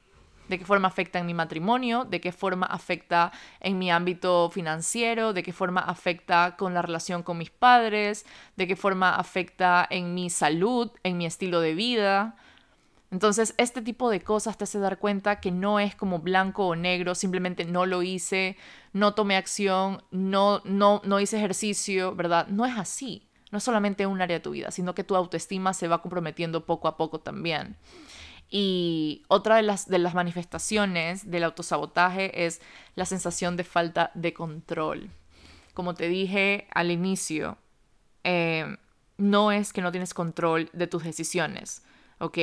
[0.49, 5.31] de qué forma afecta en mi matrimonio, de qué forma afecta en mi ámbito financiero,
[5.31, 8.25] de qué forma afecta con la relación con mis padres,
[8.57, 12.35] de qué forma afecta en mi salud, en mi estilo de vida.
[13.11, 16.75] Entonces, este tipo de cosas te hace dar cuenta que no es como blanco o
[16.75, 18.57] negro, simplemente no lo hice,
[18.93, 22.47] no tomé acción, no, no, no hice ejercicio, ¿verdad?
[22.47, 23.29] No es así.
[23.51, 26.67] No es solamente un área de tu vida, sino que tu autoestima se va comprometiendo
[26.67, 27.77] poco a poco también.
[28.49, 32.61] Y otra de las, manifestaciones del autosabotaje es
[32.95, 35.09] la sensación de falta de control.
[35.73, 37.57] Como te dije al inicio,
[38.23, 38.77] eh,
[39.17, 41.83] no es que no tienes control de tus decisiones,
[42.17, 42.37] ¿ok?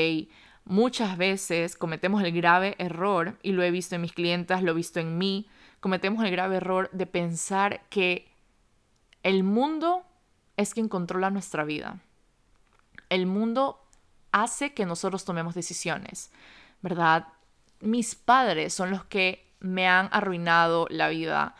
[0.64, 4.74] Muchas veces cometemos el grave error, y lo he visto en mis clientas, lo he
[4.74, 5.48] visto en mí,
[5.80, 8.28] cometemos el grave error de pensar que
[9.22, 10.04] el mundo
[10.56, 12.00] es quien controla nuestra vida.
[13.08, 13.85] El mundo
[14.36, 16.30] hace que nosotros tomemos decisiones,
[16.82, 17.28] ¿verdad?
[17.80, 21.54] Mis padres son los que me han arruinado la vida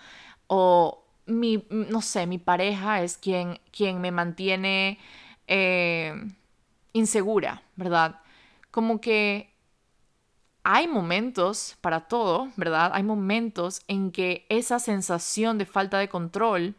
[0.46, 4.98] o mi, no sé, mi pareja es quien, quien me mantiene
[5.46, 6.14] eh,
[6.92, 8.20] insegura, ¿verdad?
[8.70, 9.54] Como que
[10.62, 12.90] hay momentos para todo, ¿verdad?
[12.92, 16.74] Hay momentos en que esa sensación de falta de control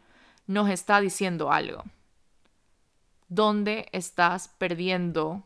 [0.46, 1.82] nos está diciendo algo.
[3.28, 5.42] ¿Dónde estás perdiendo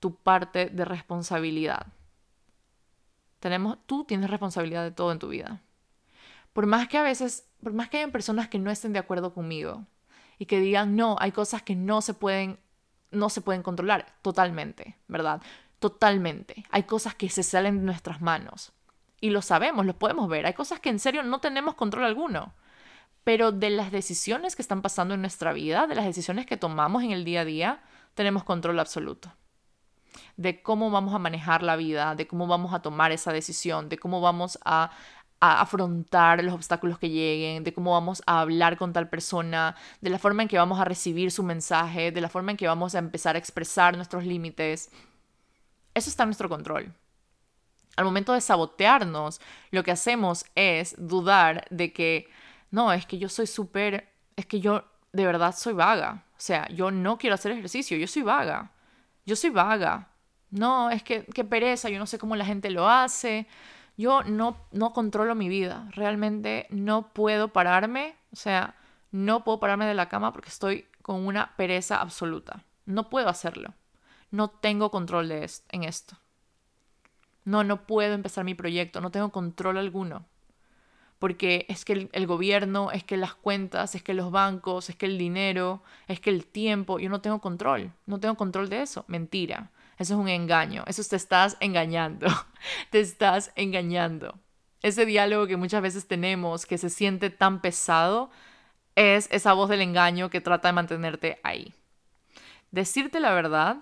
[0.00, 1.86] tu parte de responsabilidad.
[3.38, 5.62] Tenemos, tú tienes responsabilidad de todo en tu vida.
[6.52, 9.32] Por más que a veces, por más que hayan personas que no estén de acuerdo
[9.32, 9.86] conmigo
[10.38, 12.58] y que digan, no, hay cosas que no se pueden,
[13.10, 15.42] no se pueden controlar totalmente, ¿verdad?
[15.78, 16.64] Totalmente.
[16.70, 18.72] Hay cosas que se salen de nuestras manos.
[19.20, 20.46] Y lo sabemos, lo podemos ver.
[20.46, 22.54] Hay cosas que en serio no tenemos control alguno.
[23.22, 27.02] Pero de las decisiones que están pasando en nuestra vida, de las decisiones que tomamos
[27.02, 27.82] en el día a día,
[28.14, 29.30] tenemos control absoluto
[30.36, 33.98] de cómo vamos a manejar la vida, de cómo vamos a tomar esa decisión, de
[33.98, 34.90] cómo vamos a,
[35.42, 40.18] afrontar los obstáculos que lleguen, de cómo vamos a hablar con tal persona, de la
[40.18, 42.98] forma en que vamos a recibir su mensaje, de la forma en que vamos a
[42.98, 44.90] empezar a expresar nuestros límites.
[45.94, 46.92] Eso está en nuestro control.
[47.96, 49.40] Al momento de sabotearnos,
[49.70, 52.28] lo que hacemos es dudar de que,
[52.70, 56.24] no, es que yo soy súper, es que yo de verdad soy vaga.
[56.32, 58.72] O sea, yo no quiero hacer ejercicio, yo soy vaga.
[59.30, 60.08] Yo soy vaga.
[60.50, 63.46] No, es que qué pereza, yo no sé cómo la gente lo hace.
[63.96, 65.86] Yo no, no controlo mi vida.
[65.92, 68.16] Realmente no puedo pararme.
[68.32, 68.74] O sea,
[69.12, 72.64] no puedo pararme de la cama porque estoy con una pereza absoluta.
[72.86, 73.72] No puedo hacerlo.
[74.32, 76.16] No tengo control de esto, en esto.
[77.44, 79.00] No, no puedo empezar mi proyecto.
[79.00, 80.26] No tengo control alguno.
[81.20, 85.04] Porque es que el, gobierno, es que las cuentas, es que los bancos, es que
[85.04, 89.04] el dinero, es que el tiempo, yo no tengo control, no tengo control de eso.
[89.06, 92.26] Mentira, eso es un engaño, eso te estás engañando,
[92.90, 94.38] te estás engañando.
[94.80, 98.30] Ese diálogo que muchas veces tenemos, que se siente tan pesado,
[98.96, 101.74] es esa voz del engaño que trata de mantenerte ahí.
[102.70, 103.76] Decirte la verdad,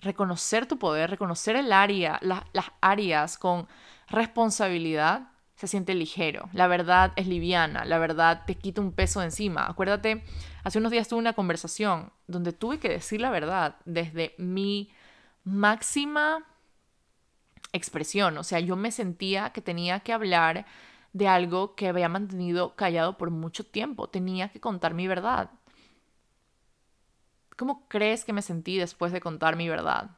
[0.00, 3.68] reconocer tu poder, reconocer el área, las áreas con
[4.08, 5.28] responsabilidad,
[5.60, 9.66] se siente ligero, la verdad es liviana, la verdad te quita un peso de encima.
[9.66, 10.24] Acuérdate,
[10.64, 14.90] hace unos días tuve una conversación donde tuve que decir la verdad desde mi
[15.44, 16.46] máxima
[17.74, 20.64] expresión, o sea, yo me sentía que tenía que hablar
[21.12, 25.50] de algo que había mantenido callado por mucho tiempo, tenía que contar mi verdad.
[27.58, 30.16] ¿Cómo crees que me sentí después de contar mi verdad?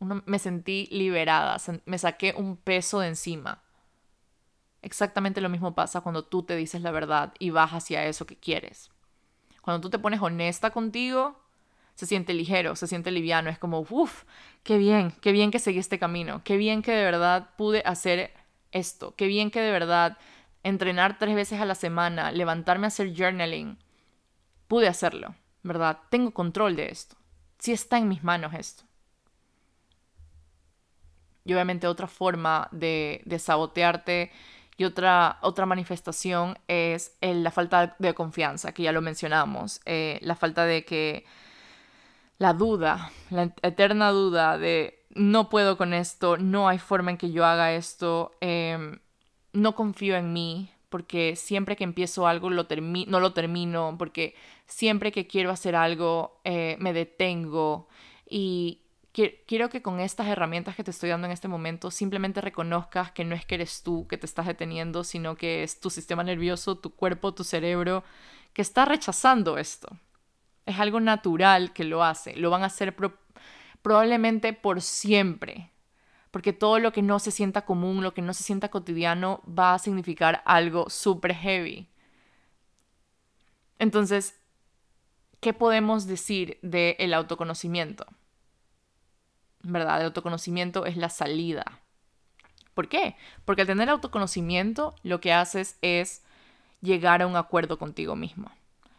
[0.00, 3.61] me sentí liberada, me saqué un peso de encima.
[4.82, 8.36] Exactamente lo mismo pasa cuando tú te dices la verdad y vas hacia eso que
[8.36, 8.90] quieres.
[9.62, 11.40] Cuando tú te pones honesta contigo,
[11.94, 14.24] se siente ligero, se siente liviano, es como, uff,
[14.64, 18.32] qué bien, qué bien que seguí este camino, qué bien que de verdad pude hacer
[18.72, 20.18] esto, qué bien que de verdad
[20.64, 23.78] entrenar tres veces a la semana, levantarme a hacer journaling,
[24.66, 25.98] pude hacerlo, ¿verdad?
[26.10, 27.16] Tengo control de esto.
[27.58, 28.84] Si está en mis manos esto.
[31.44, 34.32] Y obviamente otra forma de, de sabotearte
[34.76, 40.36] y otra, otra manifestación es la falta de confianza, que ya lo mencionamos, eh, la
[40.36, 41.24] falta de que
[42.38, 47.30] la duda, la eterna duda de no puedo con esto, no hay forma en que
[47.30, 48.98] yo haga esto, em,
[49.52, 52.66] no confío en mí, porque siempre que empiezo algo lo
[53.06, 54.34] no lo termino, porque
[54.66, 57.88] siempre que quiero hacer algo eh, me detengo
[58.28, 58.81] y,
[59.12, 63.24] quiero que con estas herramientas que te estoy dando en este momento simplemente reconozcas que
[63.24, 66.78] no es que eres tú que te estás deteniendo, sino que es tu sistema nervioso,
[66.78, 68.04] tu cuerpo, tu cerebro,
[68.54, 69.88] que está rechazando esto.
[70.64, 72.36] Es algo natural que lo hace.
[72.36, 72.96] Lo van a hacer
[73.82, 75.70] probablemente por siempre.
[76.30, 79.74] Porque todo lo que no se sienta común, lo que no se sienta cotidiano, va
[79.74, 81.88] a significar algo súper heavy.
[83.78, 84.40] Entonces,
[85.40, 88.06] ¿qué podemos decir del autoconocimiento?
[89.62, 89.98] ¿Verdad?
[89.98, 91.80] De autoconocimiento es la salida.
[92.74, 93.16] ¿Por qué?
[93.44, 96.22] Porque al tener autoconocimiento lo que haces es
[96.80, 98.50] llegar a un acuerdo contigo mismo.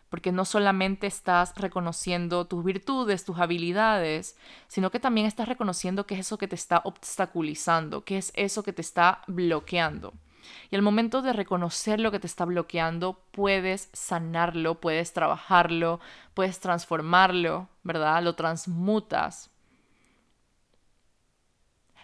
[0.10, 4.38] Porque no solamente estás reconociendo tus virtudes, tus habilidades,
[4.68, 8.62] sino que también estás reconociendo qué es eso que te está obstaculizando, qué es eso
[8.62, 10.14] que te está bloqueando.
[10.70, 16.00] Y al momento de reconocer lo que te está bloqueando, puedes sanarlo, puedes trabajarlo,
[16.36, 18.22] puedes transformarlo, ¿verdad?
[18.22, 19.53] Lo transmutas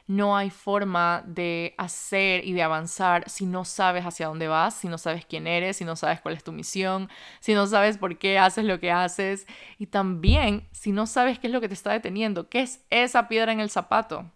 [0.10, 4.88] no hay forma de hacer y de avanzar si no sabes hacia dónde vas, si
[4.88, 8.18] no sabes quién eres, si no sabes cuál es tu misión, si no sabes por
[8.18, 9.46] qué haces lo que haces
[9.78, 13.28] y también si no sabes qué es lo que te está deteniendo, qué es esa
[13.28, 14.32] piedra en el zapato.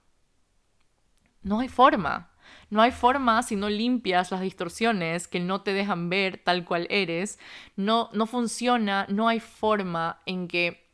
[1.41, 2.29] No hay forma.
[2.69, 6.85] No hay forma si no limpias las distorsiones que no te dejan ver tal cual
[6.91, 7.39] eres.
[7.75, 10.87] No, no funciona, no hay forma en que...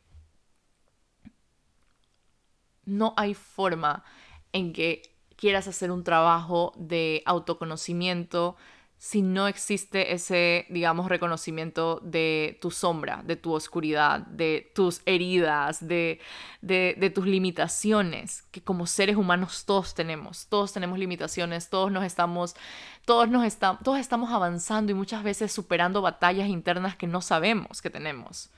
[2.86, 4.04] No hay forma
[4.52, 5.02] en que
[5.36, 8.56] quieras hacer un trabajo de autoconocimiento
[9.00, 15.88] si no existe ese, digamos, reconocimiento de tu sombra, de tu oscuridad, de tus heridas,
[15.88, 16.20] de,
[16.60, 22.54] de, tus limitaciones, que como seres humanos todos tenemos, todos tenemos limitaciones, todos nos estamos,
[23.06, 27.80] todos nos estamos, todos estamos avanzando y muchas veces superando batallas internas que no sabemos
[27.80, 28.50] que tenemos,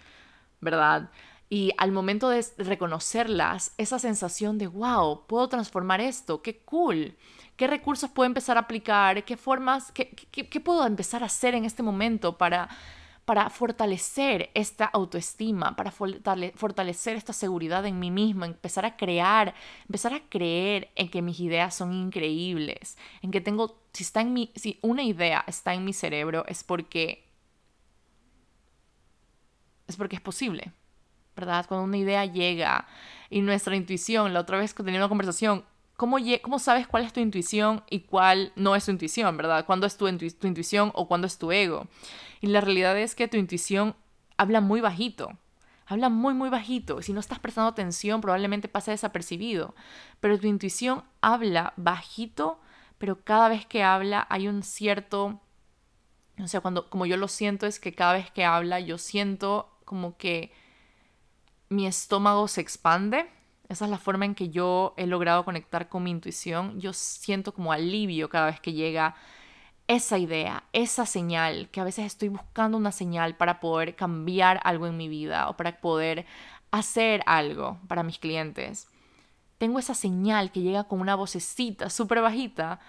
[0.60, 1.08] ¿verdad?
[1.52, 7.14] Y al momento de reconocerlas, esa sensación de, wow, puedo transformar esto, qué cool,
[7.58, 11.66] qué recursos puedo empezar a aplicar, qué formas, qué, qué, puedo empezar a hacer en
[11.66, 12.70] este momento para,
[13.26, 20.14] para fortalecer esta autoestima, para fortalecer esta seguridad en mí misma, empezar a crear, empezar
[20.14, 24.52] a creer en que mis ideas son increíbles, en que tengo, si, está en mi,
[24.56, 27.28] si una idea está en mi cerebro es porque,
[29.86, 30.72] es porque es posible
[31.36, 31.66] ¿verdad?
[31.66, 32.86] Cuando una idea llega
[33.30, 35.64] y nuestra intuición, la otra vez que tenía una conversación,
[35.96, 39.64] ¿cómo, ¿cómo sabes cuál es tu intuición y cuál no es tu intuición, ¿verdad?
[39.64, 41.86] ¿Cuándo es tu, tu intuición o cuándo es tu ego?
[42.40, 43.94] Y la realidad es que tu intuición
[44.36, 45.30] habla muy bajito.
[45.86, 47.02] Habla muy, muy bajito.
[47.02, 49.74] Si no estás prestando atención, probablemente pasa desapercibido.
[50.20, 52.60] Pero tu intuición habla bajito,
[52.98, 55.40] pero cada vez que habla hay un cierto...
[56.38, 59.78] O sea, cuando, como yo lo siento, es que cada vez que habla, yo siento
[59.84, 60.50] como que
[61.72, 63.28] mi estómago se expande.
[63.68, 66.78] Esa es la forma en que yo he logrado conectar con mi intuición.
[66.80, 69.14] Yo siento como alivio cada vez que llega
[69.88, 74.86] esa idea, esa señal, que a veces estoy buscando una señal para poder cambiar algo
[74.86, 76.26] en mi vida o para poder
[76.70, 78.88] hacer algo para mis clientes.
[79.58, 82.80] Tengo esa señal que llega con una vocecita súper bajita,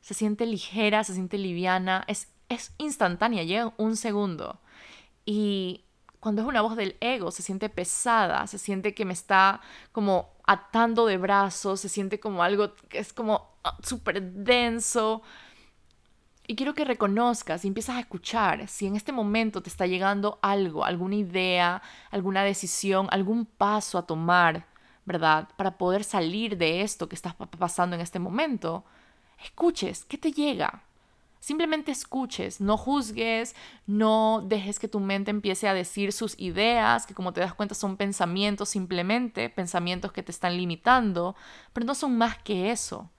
[0.00, 4.60] se siente ligera, se siente liviana, es, es instantánea, llega un segundo.
[5.24, 5.84] Y
[6.20, 9.60] cuando es una voz del ego, se siente pesada, se siente que me está
[9.92, 15.22] como atando de brazos, se siente como algo que es como ah, súper denso.
[16.46, 20.38] Y quiero que reconozcas y empiezas a escuchar si en este momento te está llegando
[20.42, 24.66] algo, alguna idea, alguna decisión, algún paso a tomar,
[25.04, 25.48] ¿verdad?
[25.56, 28.84] Para poder salir de esto que estás pasando en este momento.
[29.44, 30.87] Escuches, ¿qué te llega?
[31.48, 37.14] Simplemente escuches, no juzgues, no dejes que tu mente empiece a decir sus ideas, que
[37.14, 41.36] como te das cuenta son pensamientos simplemente, pensamientos que te están limitando,
[41.72, 43.10] pero no son más que eso.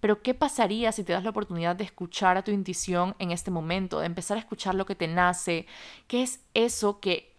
[0.00, 3.52] Pero ¿qué pasaría si te das la oportunidad de escuchar a tu intuición en este
[3.52, 5.68] momento, de empezar a escuchar lo que te nace?
[6.08, 7.32] ¿Qué es eso que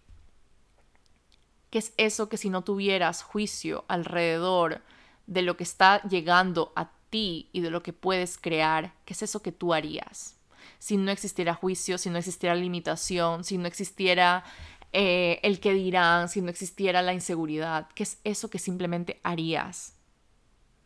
[1.68, 4.80] qué es eso que si no tuvieras juicio alrededor
[5.26, 9.22] de lo que está llegando a ti y de lo que puedes crear, qué es
[9.22, 10.36] eso que tú harías?
[10.78, 14.44] Si no existiera juicio, si no existiera limitación, si no existiera
[14.92, 19.94] eh, el que dirán, si no existiera la inseguridad, ¿qué es eso que simplemente harías?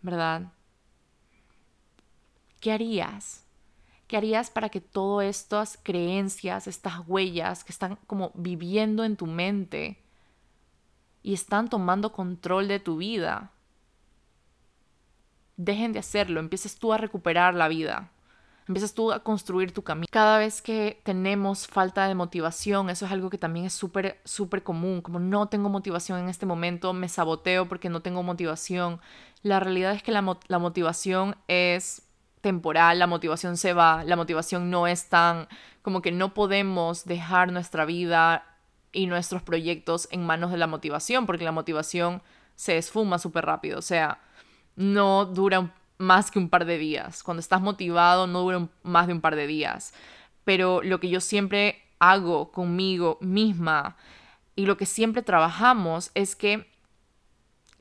[0.03, 0.53] ¿Verdad?
[2.65, 3.45] ¿qué harías?
[4.07, 9.27] ¿Qué harías para que todas estas creencias, estas huellas que están como viviendo en tu
[9.27, 10.03] mente
[11.23, 13.53] y están tomando control de tu vida,
[15.57, 18.11] dejen de hacerlo, empieces tú a recuperar la vida,
[18.67, 20.07] empiezas tú a construir tu camino.
[20.11, 24.63] Cada vez que tenemos falta de motivación, eso es algo que también es súper, súper
[24.63, 29.01] común, como no tengo motivación en este momento, me saboteo porque no tengo motivación.
[29.43, 32.03] La realidad es que la, la motivación es
[32.41, 35.49] temporal, la motivación se va, la motivación no es tan
[35.83, 38.45] como que no podemos dejar nuestra vida
[38.93, 42.23] y nuestros proyectos en manos de la motivación, porque la motivación
[42.55, 44.21] se esfuma súper rápido, o sea,
[44.77, 47.23] no dura más que un par de días.
[47.23, 49.95] Cuando estás motivado no dura más de un par de días.
[50.45, 53.97] Pero lo que yo siempre hago conmigo misma
[54.57, 56.69] y lo que siempre trabajamos es que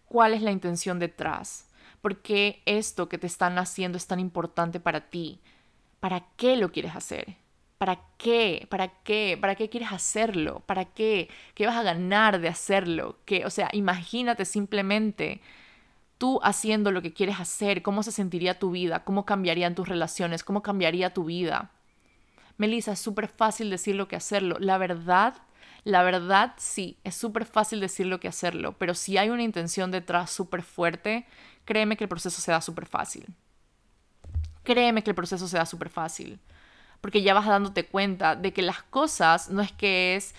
[0.05, 1.67] cuál es la intención detrás.
[2.01, 5.39] ¿Por qué esto que te están haciendo es tan importante para ti?
[5.99, 7.35] ¿Para qué lo quieres hacer?
[7.77, 8.67] ¿Para qué?
[8.69, 9.37] ¿Para qué?
[9.39, 10.61] ¿Para qué quieres hacerlo?
[10.65, 11.29] ¿Para qué?
[11.53, 13.19] ¿Qué vas a ganar de hacerlo?
[13.25, 13.45] ¿Qué?
[13.45, 15.41] O sea, imagínate simplemente
[16.24, 20.45] tú haciendo lo que quieres hacer, cómo se sentiría tu vida, cómo cambiarían tus relaciones,
[20.45, 21.71] cómo cambiaría tu vida.
[22.57, 24.55] Melissa, es súper fácil decirlo que hacerlo.
[24.57, 25.34] La verdad,
[25.84, 30.32] la verdad sí, es súper fácil decirlo que hacerlo, pero si hay una intención detrás
[30.32, 31.26] súper fuerte,
[31.65, 33.26] créeme que el proceso se da súper fácil.
[34.63, 36.39] Créeme que el proceso se da súper fácil.
[37.01, 40.36] Porque ya vas dándote cuenta de que las cosas no es que es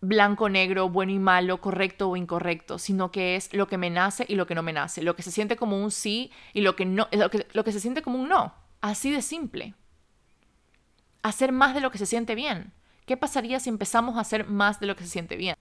[0.00, 4.24] blanco, negro, bueno y malo, correcto o incorrecto, sino que es lo que me nace
[4.28, 6.76] y lo que no me nace, lo que se siente como un sí y lo
[6.76, 8.54] que no, lo que, lo que se siente como un no.
[8.80, 9.74] Así de simple.
[11.22, 12.72] Hacer más de lo que se siente bien.
[13.04, 15.56] ¿Qué pasaría si empezamos a hacer más de lo que se siente bien?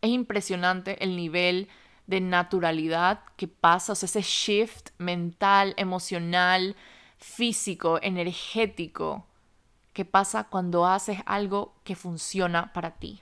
[0.00, 1.68] Es impresionante el nivel
[2.06, 6.74] de naturalidad que pasa, o sea, ese shift mental, emocional,
[7.18, 9.26] físico, energético
[9.92, 13.20] que pasa cuando haces algo que funciona para ti.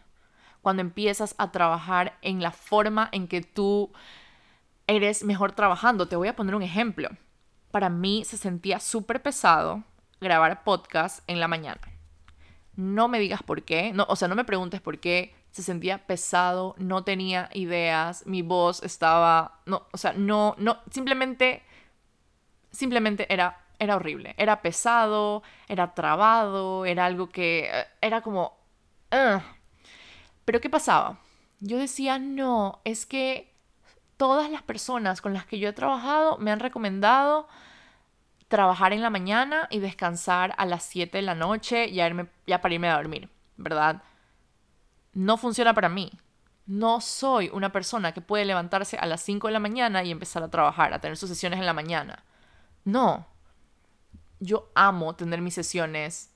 [0.67, 3.93] Cuando empiezas a trabajar en la forma en que tú
[4.89, 6.09] eres mejor trabajando.
[6.09, 7.09] Te voy a poner un ejemplo.
[7.71, 9.85] Para mí se sentía súper pesado
[10.21, 11.81] grabar podcast en la mañana.
[12.75, 16.05] No me digas por qué, no, o sea, no me preguntes por qué, se sentía
[16.05, 21.63] pesado, no tenía ideas, mi voz estaba, no, o sea, no, no, simplemente,
[22.73, 28.59] simplemente era, era horrible, era pesado, era trabado, era algo que, eh, era como,
[30.47, 31.19] pero ¿qué pasaba?
[31.61, 33.53] Yo decía, no, es que
[34.17, 37.49] todas las personas con las que yo he trabajado me han recomendado
[38.49, 42.63] trabajar en la mañana y descansar a las 7 de la noche ya, irme, ya
[42.63, 43.29] para irme a dormir,
[43.59, 44.03] ¿verdad?
[45.17, 46.13] no funciona para mí.
[46.67, 50.43] No soy una persona que puede levantarse a las 5 de la mañana y empezar
[50.43, 52.23] a trabajar, a tener sus sesiones en la mañana.
[52.85, 53.27] No.
[54.41, 56.31] Yo amo tener mis sesiones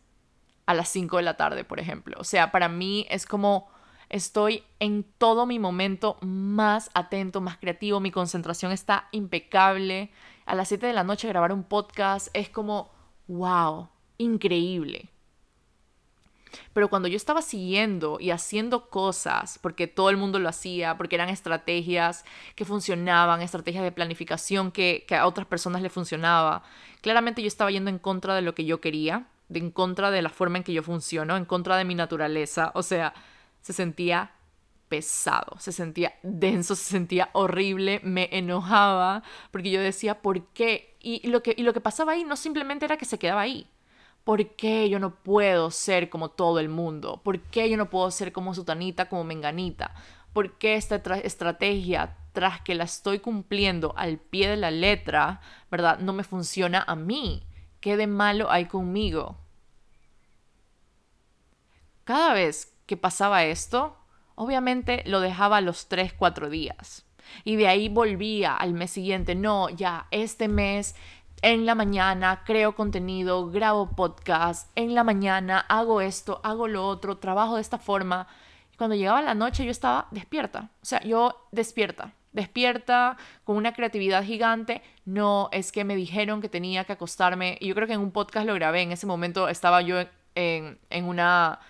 [0.65, 2.17] a las 5 de la tarde, por ejemplo.
[2.19, 3.69] O sea, para mí es como
[4.11, 10.11] estoy en todo mi momento más atento, más creativo, mi concentración está impecable.
[10.45, 12.91] A las 7 de la noche grabar un podcast es como,
[13.29, 13.89] wow,
[14.19, 15.09] increíble.
[16.73, 21.15] Pero cuando yo estaba siguiendo y haciendo cosas, porque todo el mundo lo hacía, porque
[21.15, 22.25] eran estrategias
[22.57, 26.65] que funcionaban, estrategias de planificación que, a otras personas le funcionaba,
[27.01, 30.31] claramente yo estaba yendo en contra de lo que yo quería, en contra de la
[30.31, 32.73] forma en que yo funciono, en contra de mi naturaleza.
[32.75, 33.15] O sea,
[33.61, 34.33] se sentía
[34.89, 40.97] pesado, se sentía denso, se sentía horrible, me enojaba porque yo decía, ¿por qué?
[41.01, 43.71] Y lo que, y lo que pasaba ahí no simplemente era que se quedaba ahí.
[44.25, 47.21] ¿Por qué yo no puedo ser como todo el mundo?
[47.25, 49.95] ¿Por qué yo no puedo ser como Sutanita, como Menganita?
[50.33, 55.41] ¿Por qué esta estrategia, tras que la estoy cumpliendo al pie de la letra,
[55.71, 57.45] verdad, no me funciona a mí?
[57.81, 59.39] ¿Qué de malo hay conmigo?
[62.05, 63.97] Cada vez que pasaba esto,
[64.35, 67.07] obviamente lo dejaba los 3, 4 días.
[67.45, 69.37] Y de ahí volvía al mes siguiente.
[69.37, 70.97] No, ya, este mes
[71.41, 77.19] en la mañana creo contenido, grabo podcast, en la mañana hago esto, hago lo otro,
[77.19, 78.27] trabajo de esta forma.
[78.77, 80.71] Cuando llegaba la noche yo estaba despierta.
[80.83, 84.83] O sea, yo despierta, despierta con una creatividad gigante.
[85.05, 87.57] No es que me dijeron que tenía que acostarme.
[87.61, 88.83] Y yo creo que en un podcast lo grabé.
[88.83, 90.03] En ese momento estaba yo
[90.35, 91.61] en, en una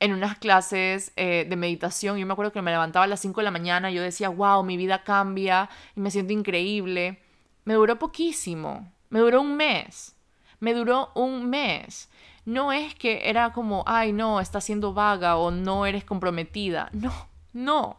[0.00, 2.18] en unas clases eh, de meditación.
[2.18, 3.90] Yo me acuerdo que me levantaba a las 5 de la mañana.
[3.90, 7.20] Y yo decía, wow, mi vida cambia y me siento increíble.
[7.64, 8.92] Me duró poquísimo.
[9.10, 10.16] Me duró un mes.
[10.60, 12.10] Me duró un mes.
[12.44, 16.88] No es que era como, ay, no, estás siendo vaga o no eres comprometida.
[16.92, 17.12] No,
[17.52, 17.98] no.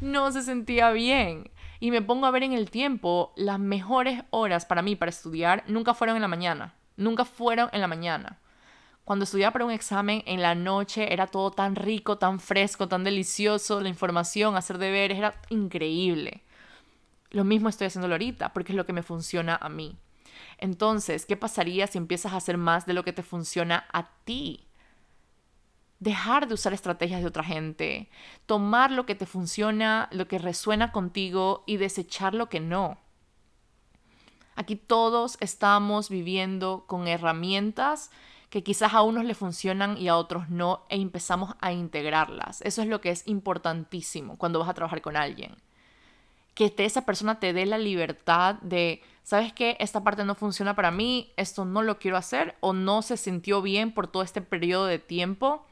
[0.00, 1.50] No se sentía bien.
[1.80, 5.64] Y me pongo a ver en el tiempo, las mejores horas para mí para estudiar
[5.66, 6.74] nunca fueron en la mañana.
[6.96, 8.38] Nunca fueron en la mañana.
[9.10, 13.02] Cuando estudiaba para un examen en la noche era todo tan rico, tan fresco, tan
[13.02, 16.44] delicioso, la información, hacer deberes, era increíble.
[17.30, 19.96] Lo mismo estoy haciéndolo ahorita, porque es lo que me funciona a mí.
[20.58, 24.68] Entonces, ¿qué pasaría si empiezas a hacer más de lo que te funciona a ti?
[25.98, 28.08] Dejar de usar estrategias de otra gente,
[28.46, 32.96] tomar lo que te funciona, lo que resuena contigo y desechar lo que no.
[34.54, 38.12] Aquí todos estamos viviendo con herramientas
[38.50, 42.60] que quizás a unos le funcionan y a otros no e empezamos a integrarlas.
[42.62, 45.56] Eso es lo que es importantísimo cuando vas a trabajar con alguien
[46.54, 49.76] que esa persona te dé la libertad de, ¿sabes qué?
[49.80, 53.62] Esta parte no funciona para mí, esto no lo quiero hacer o no se sintió
[53.62, 55.64] bien por todo este periodo de tiempo.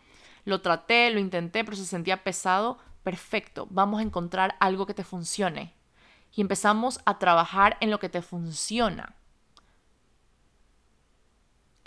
[0.44, 2.78] Lo traté, lo intenté, pero se sentía pesado.
[3.02, 5.74] Perfecto, vamos a encontrar algo que te funcione.
[6.34, 9.14] Y empezamos a trabajar en lo que te funciona.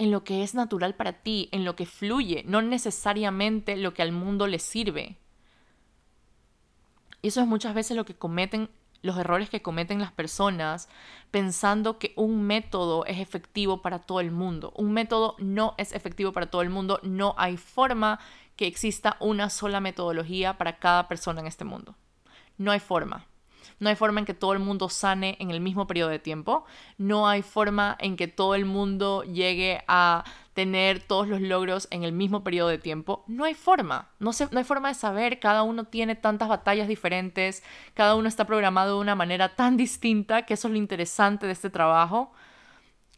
[0.01, 4.01] En lo que es natural para ti, en lo que fluye, no necesariamente lo que
[4.01, 5.19] al mundo le sirve.
[7.21, 8.71] Y eso es muchas veces lo que cometen
[9.03, 10.89] los errores que cometen las personas
[11.29, 14.73] pensando que un método es efectivo para todo el mundo.
[14.75, 16.99] Un método no es efectivo para todo el mundo.
[17.03, 18.19] No hay forma
[18.55, 21.95] que exista una sola metodología para cada persona en este mundo.
[22.57, 23.27] No hay forma.
[23.79, 26.65] No hay forma en que todo el mundo sane en el mismo periodo de tiempo.
[26.97, 32.03] No hay forma en que todo el mundo llegue a tener todos los logros en
[32.03, 33.23] el mismo periodo de tiempo.
[33.27, 34.09] No hay forma.
[34.19, 35.39] No, no hay forma de saber.
[35.39, 37.63] Cada uno tiene tantas batallas diferentes.
[37.93, 41.53] Cada uno está programado de una manera tan distinta que eso es lo interesante de
[41.53, 42.31] este trabajo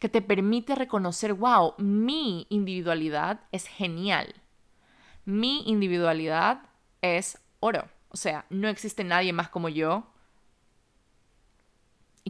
[0.04, 4.34] que te permite reconocer, wow, mi individualidad es genial.
[5.24, 6.60] Mi individualidad
[7.00, 7.88] es oro.
[8.10, 10.13] O sea, no existe nadie más como yo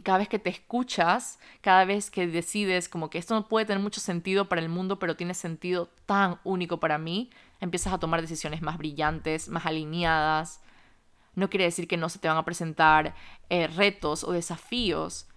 [0.05, 3.81] cada vez que te escuchas, cada vez que decides como que esto no puede tener
[3.81, 8.21] mucho sentido para el mundo, pero tiene sentido tan único para mí, empiezas a tomar
[8.21, 10.61] decisiones más brillantes, más alineadas.
[11.33, 13.15] No quiere decir que no se te van a presentar
[13.49, 15.27] eh, retos o desafíos,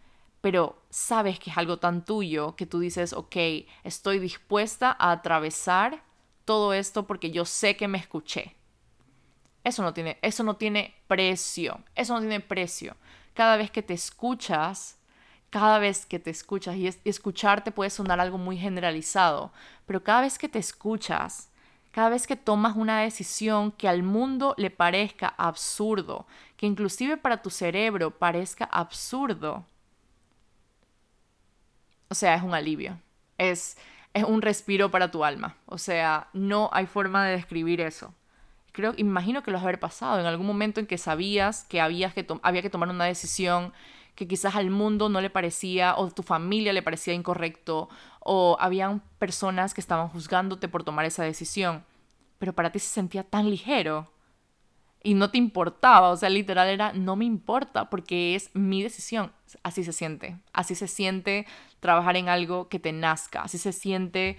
[0.42, 3.36] pero sabes que es algo tan tuyo que tú dices, ok,
[3.84, 6.04] estoy dispuesta a atravesar
[6.44, 8.54] todo esto porque yo sé que me escuché.
[9.64, 12.96] Eso no tiene, eso no tiene precio, eso no tiene precio
[13.38, 14.98] cada vez que te escuchas,
[15.48, 19.52] cada vez que te escuchas, y, escucharte puede sonar algo muy generalizado,
[19.86, 21.48] pero cada vez que te escuchas,
[21.92, 26.26] cada vez que tomas una decisión que al mundo le parezca absurdo,
[26.56, 29.64] que inclusive para tu cerebro parezca absurdo,
[32.08, 32.98] o sea, es un alivio,
[33.38, 33.76] es,
[34.14, 38.12] es un respiro para tu alma, o sea, no hay forma de describir eso
[38.78, 42.14] creo, imagino que lo has haber pasado en algún momento en que sabías que, habías
[42.14, 43.72] que había que tomar una decisión
[44.14, 47.88] que quizás al mundo no le parecía o tu familia le parecía incorrecto
[48.20, 51.84] o habían personas que estaban juzgándote por tomar esa decisión,
[52.38, 54.08] pero para ti se sentía tan ligero
[55.02, 59.32] y no te importaba, o sea, literal era no me importa porque es mi decisión.
[59.64, 61.46] Así se siente, así se siente
[61.80, 64.36] trabajar en algo que te nazca, así se siente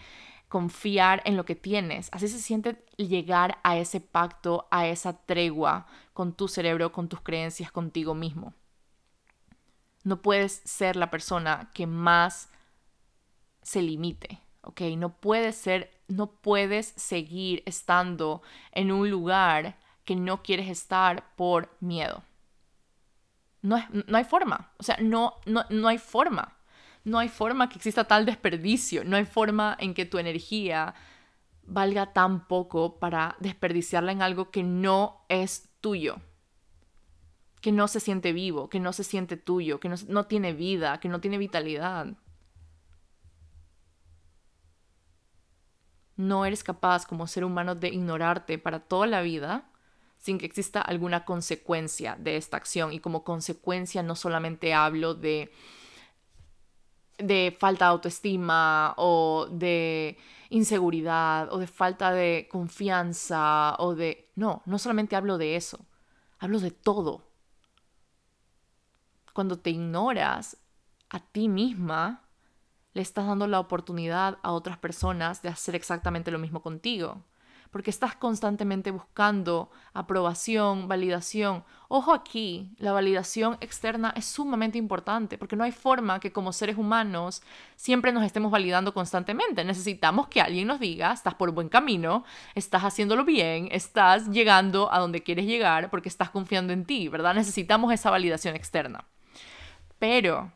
[0.50, 2.10] confiar en lo que tienes.
[2.12, 7.22] Así se siente llegar a ese pacto, a esa tregua con tu cerebro, con tus
[7.22, 8.54] creencias, contigo mismo.
[10.04, 12.50] No puedes ser la persona que más
[13.62, 14.42] se limite.
[14.62, 14.82] ¿ok?
[14.98, 18.42] No puedes ser, no puedes seguir estando
[18.72, 22.24] en un lugar que no quieres estar por miedo.
[23.62, 26.56] No, no hay forma, o sea, no, no, no hay forma.
[27.04, 30.94] No hay forma que exista tal desperdicio, no hay forma en que tu energía
[31.64, 36.18] valga tan poco para desperdiciarla en algo que no es tuyo,
[37.62, 41.00] que no se siente vivo, que no se siente tuyo, que no, no tiene vida,
[41.00, 42.08] que no tiene vitalidad.
[46.18, 49.70] No eres capaz como ser humano de ignorarte para toda la vida
[50.18, 52.92] sin que exista alguna consecuencia de esta acción.
[52.92, 55.52] Y como consecuencia no solamente hablo de,
[57.20, 60.18] de falta de autoestima o de
[60.50, 64.32] inseguridad o de falta de confianza o de...
[64.36, 65.86] No, no solamente hablo de eso,
[66.40, 67.28] hablo de todo.
[69.34, 70.58] Cuando te ignoras
[71.10, 72.28] a ti misma,
[72.94, 77.24] le estás dando la oportunidad a otras personas de hacer exactamente lo mismo contigo
[77.72, 81.64] porque estás constantemente buscando aprobación, validación.
[81.88, 86.78] Ojo aquí, la validación externa es sumamente importante porque no hay forma que como seres
[86.78, 87.42] humanos
[87.76, 89.64] siempre nos estemos validando constantemente.
[89.64, 92.24] Necesitamos que alguien nos diga, estás por buen camino,
[92.56, 97.36] estás haciéndolo bien, estás llegando a donde quieres llegar porque estás confiando en ti, ¿verdad?
[97.36, 99.06] Necesitamos esa validación externa.
[100.00, 100.52] Pero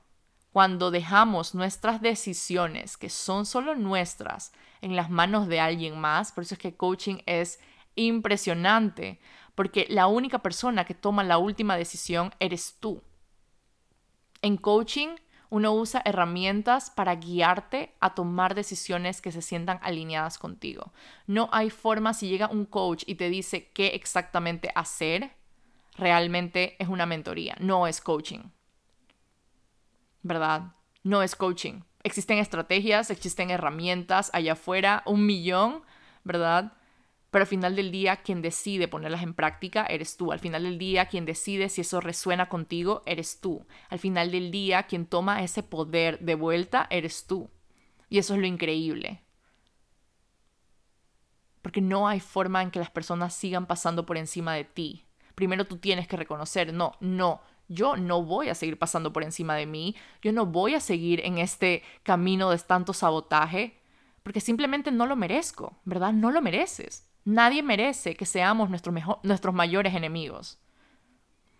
[0.53, 4.53] cuando dejamos nuestras decisiones, que son solo nuestras,
[4.83, 6.31] en las manos de alguien más.
[6.31, 7.59] Por eso es que coaching es
[7.95, 9.19] impresionante,
[9.55, 13.01] porque la única persona que toma la última decisión eres tú.
[14.41, 15.15] En coaching
[15.49, 20.91] uno usa herramientas para guiarte a tomar decisiones que se sientan alineadas contigo.
[21.27, 25.31] No hay forma si llega un coach y te dice qué exactamente hacer,
[25.95, 28.49] realmente es una mentoría, no es coaching.
[30.23, 30.73] ¿Verdad?
[31.03, 35.83] No es coaching existen estrategias, existen herramientas allá afuera, un millón,
[36.23, 36.73] ¿verdad?
[37.31, 40.31] Pero al final del día, quien decide ponerlas en práctica eres tú.
[40.31, 43.65] Al final del día, quien decide si eso resuena contigo eres tú.
[43.89, 47.49] Al final del día, quien toma ese poder de vuelta eres tú.
[48.07, 49.23] Y eso es lo increíble.
[51.63, 55.07] Porque no hay forma en que las personas sigan pasando por encima de ti.
[55.33, 59.55] Primero tú tienes que reconocer, no, no, yo no voy a seguir pasando por encima
[59.55, 63.79] de mí, yo no voy a seguir en este camino de tanto sabotaje,
[64.23, 66.13] porque simplemente no lo merezco, ¿verdad?
[66.13, 67.09] No lo mereces.
[67.25, 70.59] Nadie merece que seamos nuestros mayores enemigos.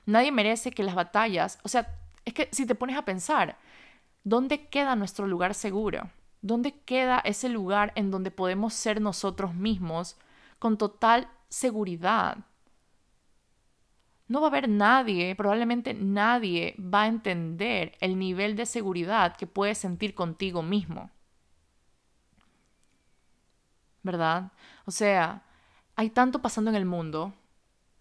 [0.05, 3.57] Nadie merece que las batallas, o sea, es que si te pones a pensar,
[4.23, 6.09] ¿dónde queda nuestro lugar seguro?
[6.41, 10.17] ¿Dónde queda ese lugar en donde podemos ser nosotros mismos
[10.59, 12.39] con total seguridad?
[14.33, 19.45] No va a haber nadie, probablemente nadie va a entender el nivel de seguridad que
[19.45, 21.11] puedes sentir contigo mismo.
[24.01, 24.51] ¿Verdad?
[24.85, 25.43] O sea,
[25.95, 27.35] hay tanto pasando en el mundo,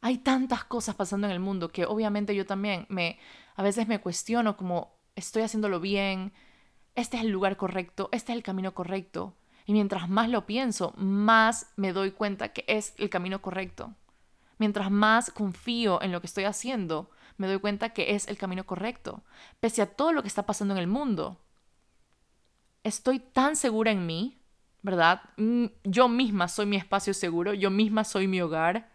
[0.01, 3.19] hay tantas cosas pasando en el mundo que obviamente yo también me
[3.55, 6.33] a veces me cuestiono como estoy haciéndolo bien,
[6.95, 9.35] este es el lugar correcto, este es el camino correcto.
[9.67, 13.95] Y mientras más lo pienso, más me doy cuenta que es el camino correcto.
[14.59, 18.65] Mientras más confío en lo que estoy haciendo, me doy cuenta que es el camino
[18.65, 19.23] correcto,
[19.61, 21.39] pese a todo lo que está pasando en el mundo.
[22.85, 24.39] Estoy tan segura en mí,
[24.83, 25.23] ¿verdad?
[25.37, 28.91] Mm, yo misma soy mi espacio seguro, yo misma soy mi hogar,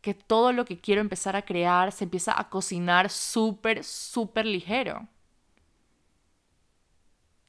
[0.00, 5.08] que todo lo que quiero empezar a crear se empieza a cocinar súper, súper ligero.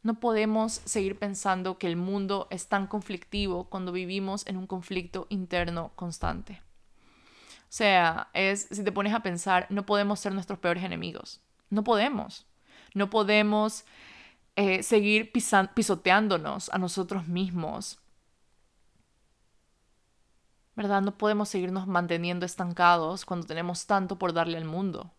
[0.02, 5.28] No podemos seguir pensando que el mundo es tan conflictivo cuando vivimos en un conflicto
[5.30, 6.62] interno constante.
[7.70, 11.42] Sea, es, si te pones a pensar, no podemos ser nuestros peores enemigos.
[11.70, 12.46] No podemos.
[12.94, 13.84] No podemos
[14.56, 18.00] eh, seguir pisoteándonos a nosotros mismos.
[20.76, 21.02] ¿Verdad?
[21.02, 25.12] No podemos seguirnos manteniendo estancados cuando tenemos tanto por darle al mundo.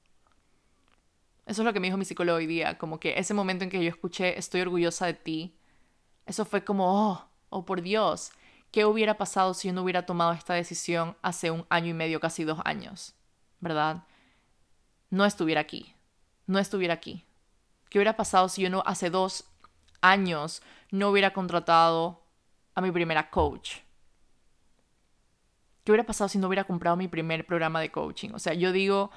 [1.47, 3.71] Eso es lo que me dijo mi psicólogo hoy día, como que ese momento en
[3.71, 5.57] que yo escuché estoy orgullosa de ti,
[6.27, 8.33] eso fue como, oh, oh por Dios,
[8.71, 12.21] ¿Qué hubiera pasado si yo no hubiera tomado esta decisión hace un año y medio,
[12.21, 13.15] casi dos años?
[13.61, 14.05] ¿Verdad?
[15.11, 15.95] No estuviera aquí.
[16.47, 17.25] No estuviera aquí.
[17.89, 19.45] ¿Qué hubiera pasado si yo no hace dos
[20.01, 22.23] años no hubiera contratado
[22.75, 23.79] a mi primera coach?
[25.85, 28.31] ¿Qué hubiera pasado si no hubiera comprado mi primer programa de coaching?
[28.35, 29.11] O sea, yo digo,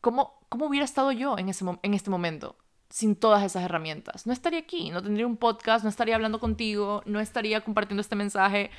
[0.00, 2.56] ¿cómo, cómo hubiera estado yo en, ese, en este momento?
[2.90, 4.26] Sin todas esas herramientas.
[4.26, 8.16] No estaría aquí, no tendría un podcast, no estaría hablando contigo, no estaría compartiendo este
[8.16, 8.70] mensaje.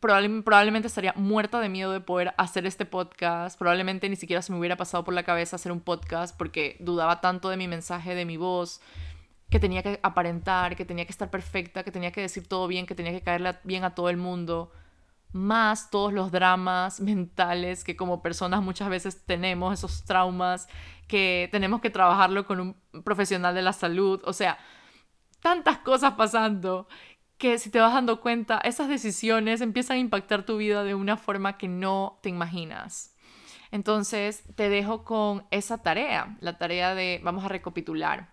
[0.00, 3.56] probablemente estaría muerta de miedo de poder hacer este podcast.
[3.58, 7.20] Probablemente ni siquiera se me hubiera pasado por la cabeza hacer un podcast porque dudaba
[7.20, 8.80] tanto de mi mensaje, de mi voz.
[9.50, 12.86] que tenía que aparentar, que tenía que estar perfecta, que tenía que decir todo bien,
[12.86, 14.72] que tenía que caerle bien a todo el mundo,
[15.32, 20.68] más todos los dramas mentales que como personas muchas veces tenemos, esos traumas
[21.08, 24.58] que tenemos que trabajarlo con un profesional de la salud, o sea,
[25.40, 26.88] tantas cosas pasando
[27.36, 31.16] que si te vas dando cuenta, esas decisiones empiezan a impactar tu vida de una
[31.16, 33.16] forma que no te imaginas.
[33.72, 38.32] Entonces, te dejo con esa tarea, la tarea de, vamos a recapitular,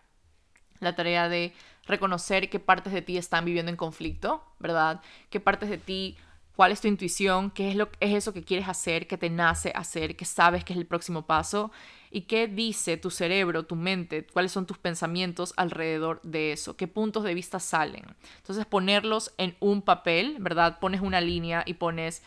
[0.79, 1.53] la tarea de
[1.87, 5.01] reconocer qué partes de ti están viviendo en conflicto, ¿verdad?
[5.29, 6.17] ¿Qué partes de ti,
[6.59, 9.71] cuál es tu intuición, qué es, lo, es eso que quieres hacer, qué te nace
[9.73, 11.71] hacer, qué sabes que es el próximo paso
[12.11, 16.89] y qué dice tu cerebro, tu mente, cuáles son tus pensamientos alrededor de eso, qué
[16.89, 18.03] puntos de vista salen.
[18.39, 20.79] Entonces ponerlos en un papel, ¿verdad?
[20.81, 22.23] Pones una línea y pones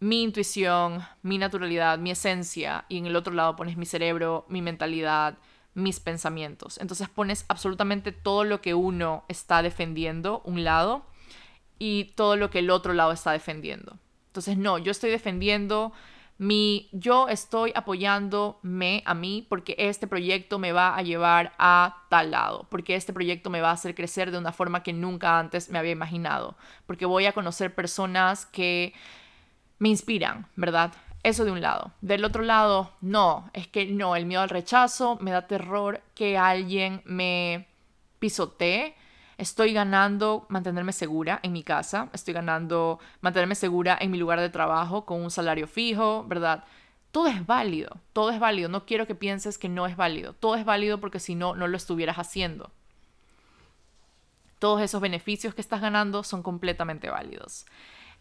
[0.00, 4.62] mi intuición, mi naturalidad, mi esencia y en el otro lado pones mi cerebro, mi
[4.62, 5.38] mentalidad,
[5.74, 6.76] mis pensamientos.
[6.78, 11.06] Entonces pones absolutamente todo lo que uno está defendiendo, un lado,
[11.84, 13.98] y todo lo que el otro lado está defendiendo.
[14.28, 15.92] Entonces, no, yo estoy defendiendo
[16.38, 22.30] mi, yo estoy apoyándome a mí porque este proyecto me va a llevar a tal
[22.30, 25.70] lado, porque este proyecto me va a hacer crecer de una forma que nunca antes
[25.70, 26.54] me había imaginado,
[26.86, 28.94] porque voy a conocer personas que
[29.80, 30.92] me inspiran, ¿verdad?
[31.24, 31.90] Eso de un lado.
[32.00, 36.38] Del otro lado, no, es que no, el miedo al rechazo me da terror que
[36.38, 37.66] alguien me
[38.20, 38.94] pisotee
[39.42, 44.48] estoy ganando mantenerme segura en mi casa, estoy ganando mantenerme segura en mi lugar de
[44.50, 46.64] trabajo con un salario fijo, ¿verdad?
[47.10, 48.68] Todo es válido, todo es válido.
[48.68, 50.32] No quiero que pienses que no es válido.
[50.32, 52.70] Todo es válido porque si no, no lo estuvieras haciendo.
[54.58, 57.66] Todos esos beneficios que estás ganando son completamente válidos.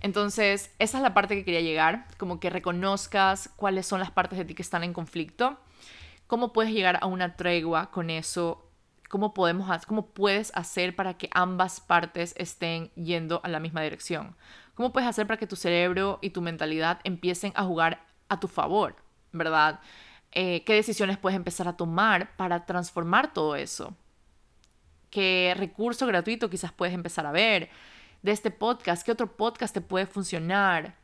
[0.01, 4.39] Entonces, esa es la parte que quería llegar, como que reconozcas cuáles son las partes
[4.39, 5.59] de ti que están en conflicto,
[6.25, 8.70] cómo puedes llegar a una tregua con eso
[9.11, 14.37] cómo podemos cómo puedes hacer para que ambas partes estén yendo a la misma dirección.
[14.73, 18.47] ¿Cómo puedes hacer para que tu cerebro y tu mentalidad empiecen a jugar a tu
[18.47, 18.95] favor,
[19.33, 19.81] verdad?
[20.31, 23.93] Eh, ¿Qué decisiones puedes empezar a tomar para transformar todo eso?
[25.09, 27.69] ¿Qué recurso gratuito quizás puedes empezar a ver
[28.21, 29.05] de este podcast?
[29.05, 30.95] ¿Qué otro podcast te puede funcionar?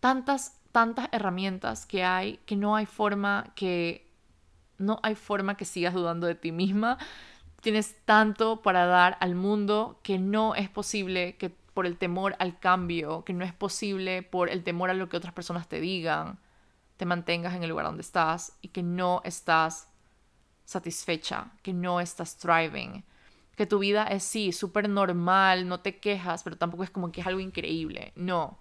[0.00, 4.10] Tantas, tantas herramientas que hay que no hay forma que
[4.78, 6.98] no hay forma que sigas dudando de ti misma.
[7.60, 12.58] Tienes tanto para dar al mundo que no es posible que por el temor al
[12.58, 16.38] cambio, que no es posible por el temor a lo que otras personas te digan,
[16.96, 19.88] te mantengas en el lugar donde estás y que no estás
[20.64, 23.04] satisfecha, que no estás thriving,
[23.56, 27.20] que tu vida es sí, súper normal, no te quejas, pero tampoco es como que
[27.20, 28.58] es algo increíble, no.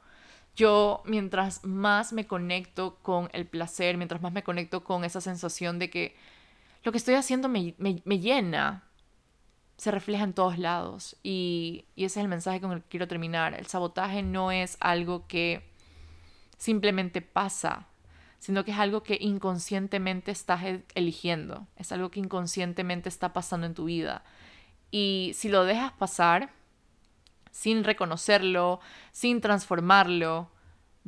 [0.55, 5.79] Yo, mientras más me conecto con el placer, mientras más me conecto con esa sensación
[5.79, 6.15] de que
[6.83, 7.73] lo que estoy haciendo me,
[8.19, 8.83] llena,
[9.77, 11.15] se refleja en todos lados.
[11.23, 13.53] Y, y ese es el mensaje con el que quiero terminar.
[13.53, 15.63] El sabotaje no es algo que
[16.57, 17.87] simplemente pasa,
[18.39, 23.65] sino que es algo que inconscientemente estás e, eligiendo, es algo que inconscientemente está pasando
[23.65, 24.23] en tu vida.
[24.91, 26.51] Y si lo dejas pasar,
[27.53, 28.79] sin reconocerlo,
[29.11, 30.49] sin transformarlo,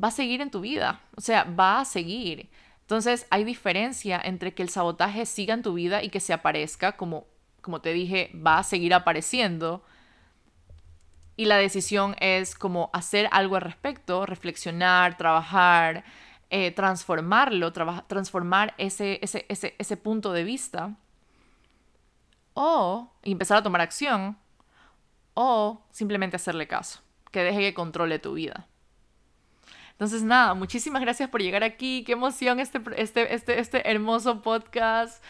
[0.02, 1.02] va a seguir en tu vida.
[1.18, 2.50] O sea, va a seguir.
[2.82, 6.96] Entonces hay diferencia entre que el sabotaje siga en tu vida y que se aparezca,
[6.98, 7.26] como,
[7.62, 9.84] como te dije, va a seguir apareciendo.
[11.36, 16.06] Y la decisión es como hacer algo al respecto, reflexionar, trabajar,
[16.52, 20.96] eh, transformarlo, transformar ese, ese, ese, ese punto de vista.
[22.54, 24.38] O empezar a tomar acción
[25.36, 28.68] o simplemente hacerle caso, que deje que controle tu vida.
[29.92, 32.04] Entonces, nada, muchísimas gracias por llegar aquí.
[32.06, 35.24] Qué emoción este, este, este, este hermoso podcast.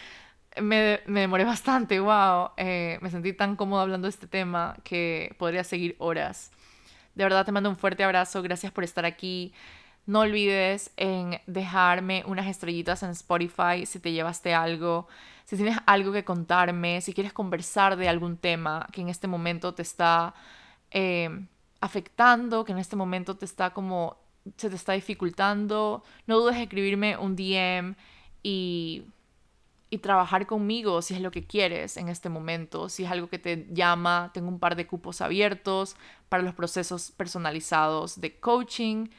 [0.60, 2.51] Me, me, demoré bastante, wow.
[2.58, 6.51] Eh, me sentí tan cómodo hablando de este tema que podría seguir horas.
[7.14, 8.41] De verdad te mando un fuerte abrazo.
[8.41, 9.53] Gracias por estar aquí.
[10.06, 15.08] No olvides en dejarme unas estrellitas en Spotify si te llevaste algo
[15.45, 19.74] si tienes algo que contarme, si quieres conversar de algún tema que en este momento
[19.74, 20.34] te está
[20.91, 21.30] eh,
[21.82, 24.18] afectando, que en este momento te está como,
[24.58, 27.95] se te está dificultando, no dudes en escribirme un DM
[28.41, 29.03] y,
[29.91, 33.38] y trabajar conmigo si es lo que quieres en este momento, si es algo que
[33.38, 35.95] te llama, tengo un par de cupos abiertos
[36.27, 39.10] para los procesos personalizados de coaching.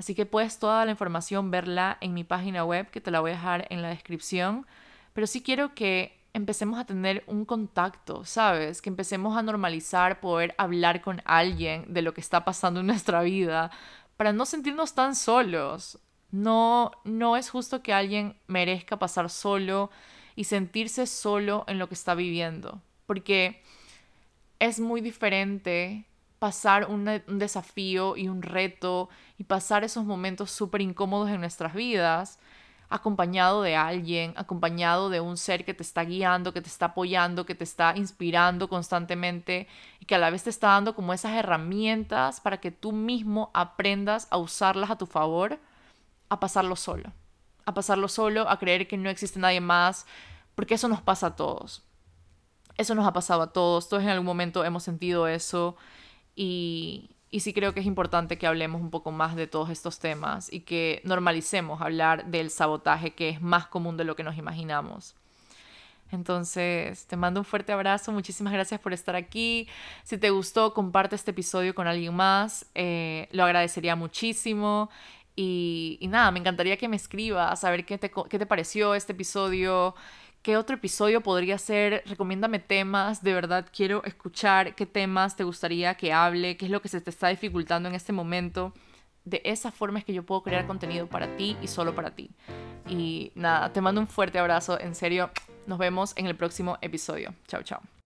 [0.00, 3.32] Así que puedes toda la información verla en mi página web que te la voy
[3.32, 4.66] a dejar en la descripción
[5.12, 8.80] pero sí quiero que empecemos a tener un contacto, ¿sabes?
[8.80, 13.22] Que empecemos a normalizar poder hablar con alguien de lo que está pasando en nuestra
[13.22, 13.70] vida
[14.16, 15.98] para no sentirnos tan solos.
[16.30, 19.90] No, no es justo que alguien merezca pasar solo
[20.36, 22.80] y sentirse solo en lo que está viviendo.
[23.06, 23.62] Porque
[24.60, 26.06] es muy diferente
[26.40, 27.04] pasar un,
[27.38, 32.40] desafío y un reto y pasar esos momentos súper incómodos en nuestras vidas
[32.88, 37.46] acompañado de alguien, acompañado de un ser que te está guiando, que te está apoyando,
[37.46, 39.68] que te está inspirando constantemente
[40.00, 43.50] y que a la vez te está dando como esas herramientas para que tú mismo
[43.54, 45.60] aprendas a usarlas a tu favor,
[46.30, 47.12] a pasarlo solo,
[47.64, 50.04] a pasarlo solo, a creer que no existe nadie más,
[50.56, 51.84] porque eso nos pasa a todos.
[52.76, 55.76] Eso nos ha pasado a todos, todos en algún momento hemos sentido eso
[56.36, 59.98] y, y sí creo que es importante que hablemos un poco más de todos estos
[59.98, 64.36] temas y que normalicemos hablar del sabotaje que es más común de lo que nos
[64.36, 65.14] imaginamos.
[66.12, 69.68] Entonces, te mando un fuerte abrazo, muchísimas gracias por estar aquí.
[70.02, 74.90] Si te gustó, comparte este episodio con alguien más, eh, lo agradecería muchísimo.
[75.36, 78.94] Y, y, nada, me encantaría que me escribas, a ver qué te, qué te pareció
[78.94, 79.94] este episodio,
[80.42, 82.02] ¿Qué otro episodio podría ser?
[82.06, 86.80] Recomiéndame temas, de verdad quiero escuchar qué temas te gustaría que hable, qué es lo
[86.80, 88.72] que se te está dificultando en este momento.
[89.26, 92.30] De esa forma es que yo puedo crear contenido para ti y solo para ti.
[92.88, 95.30] Y nada, te mando un fuerte abrazo, en serio,
[95.66, 97.34] nos vemos en el próximo episodio.
[97.46, 97.99] Chao, chao.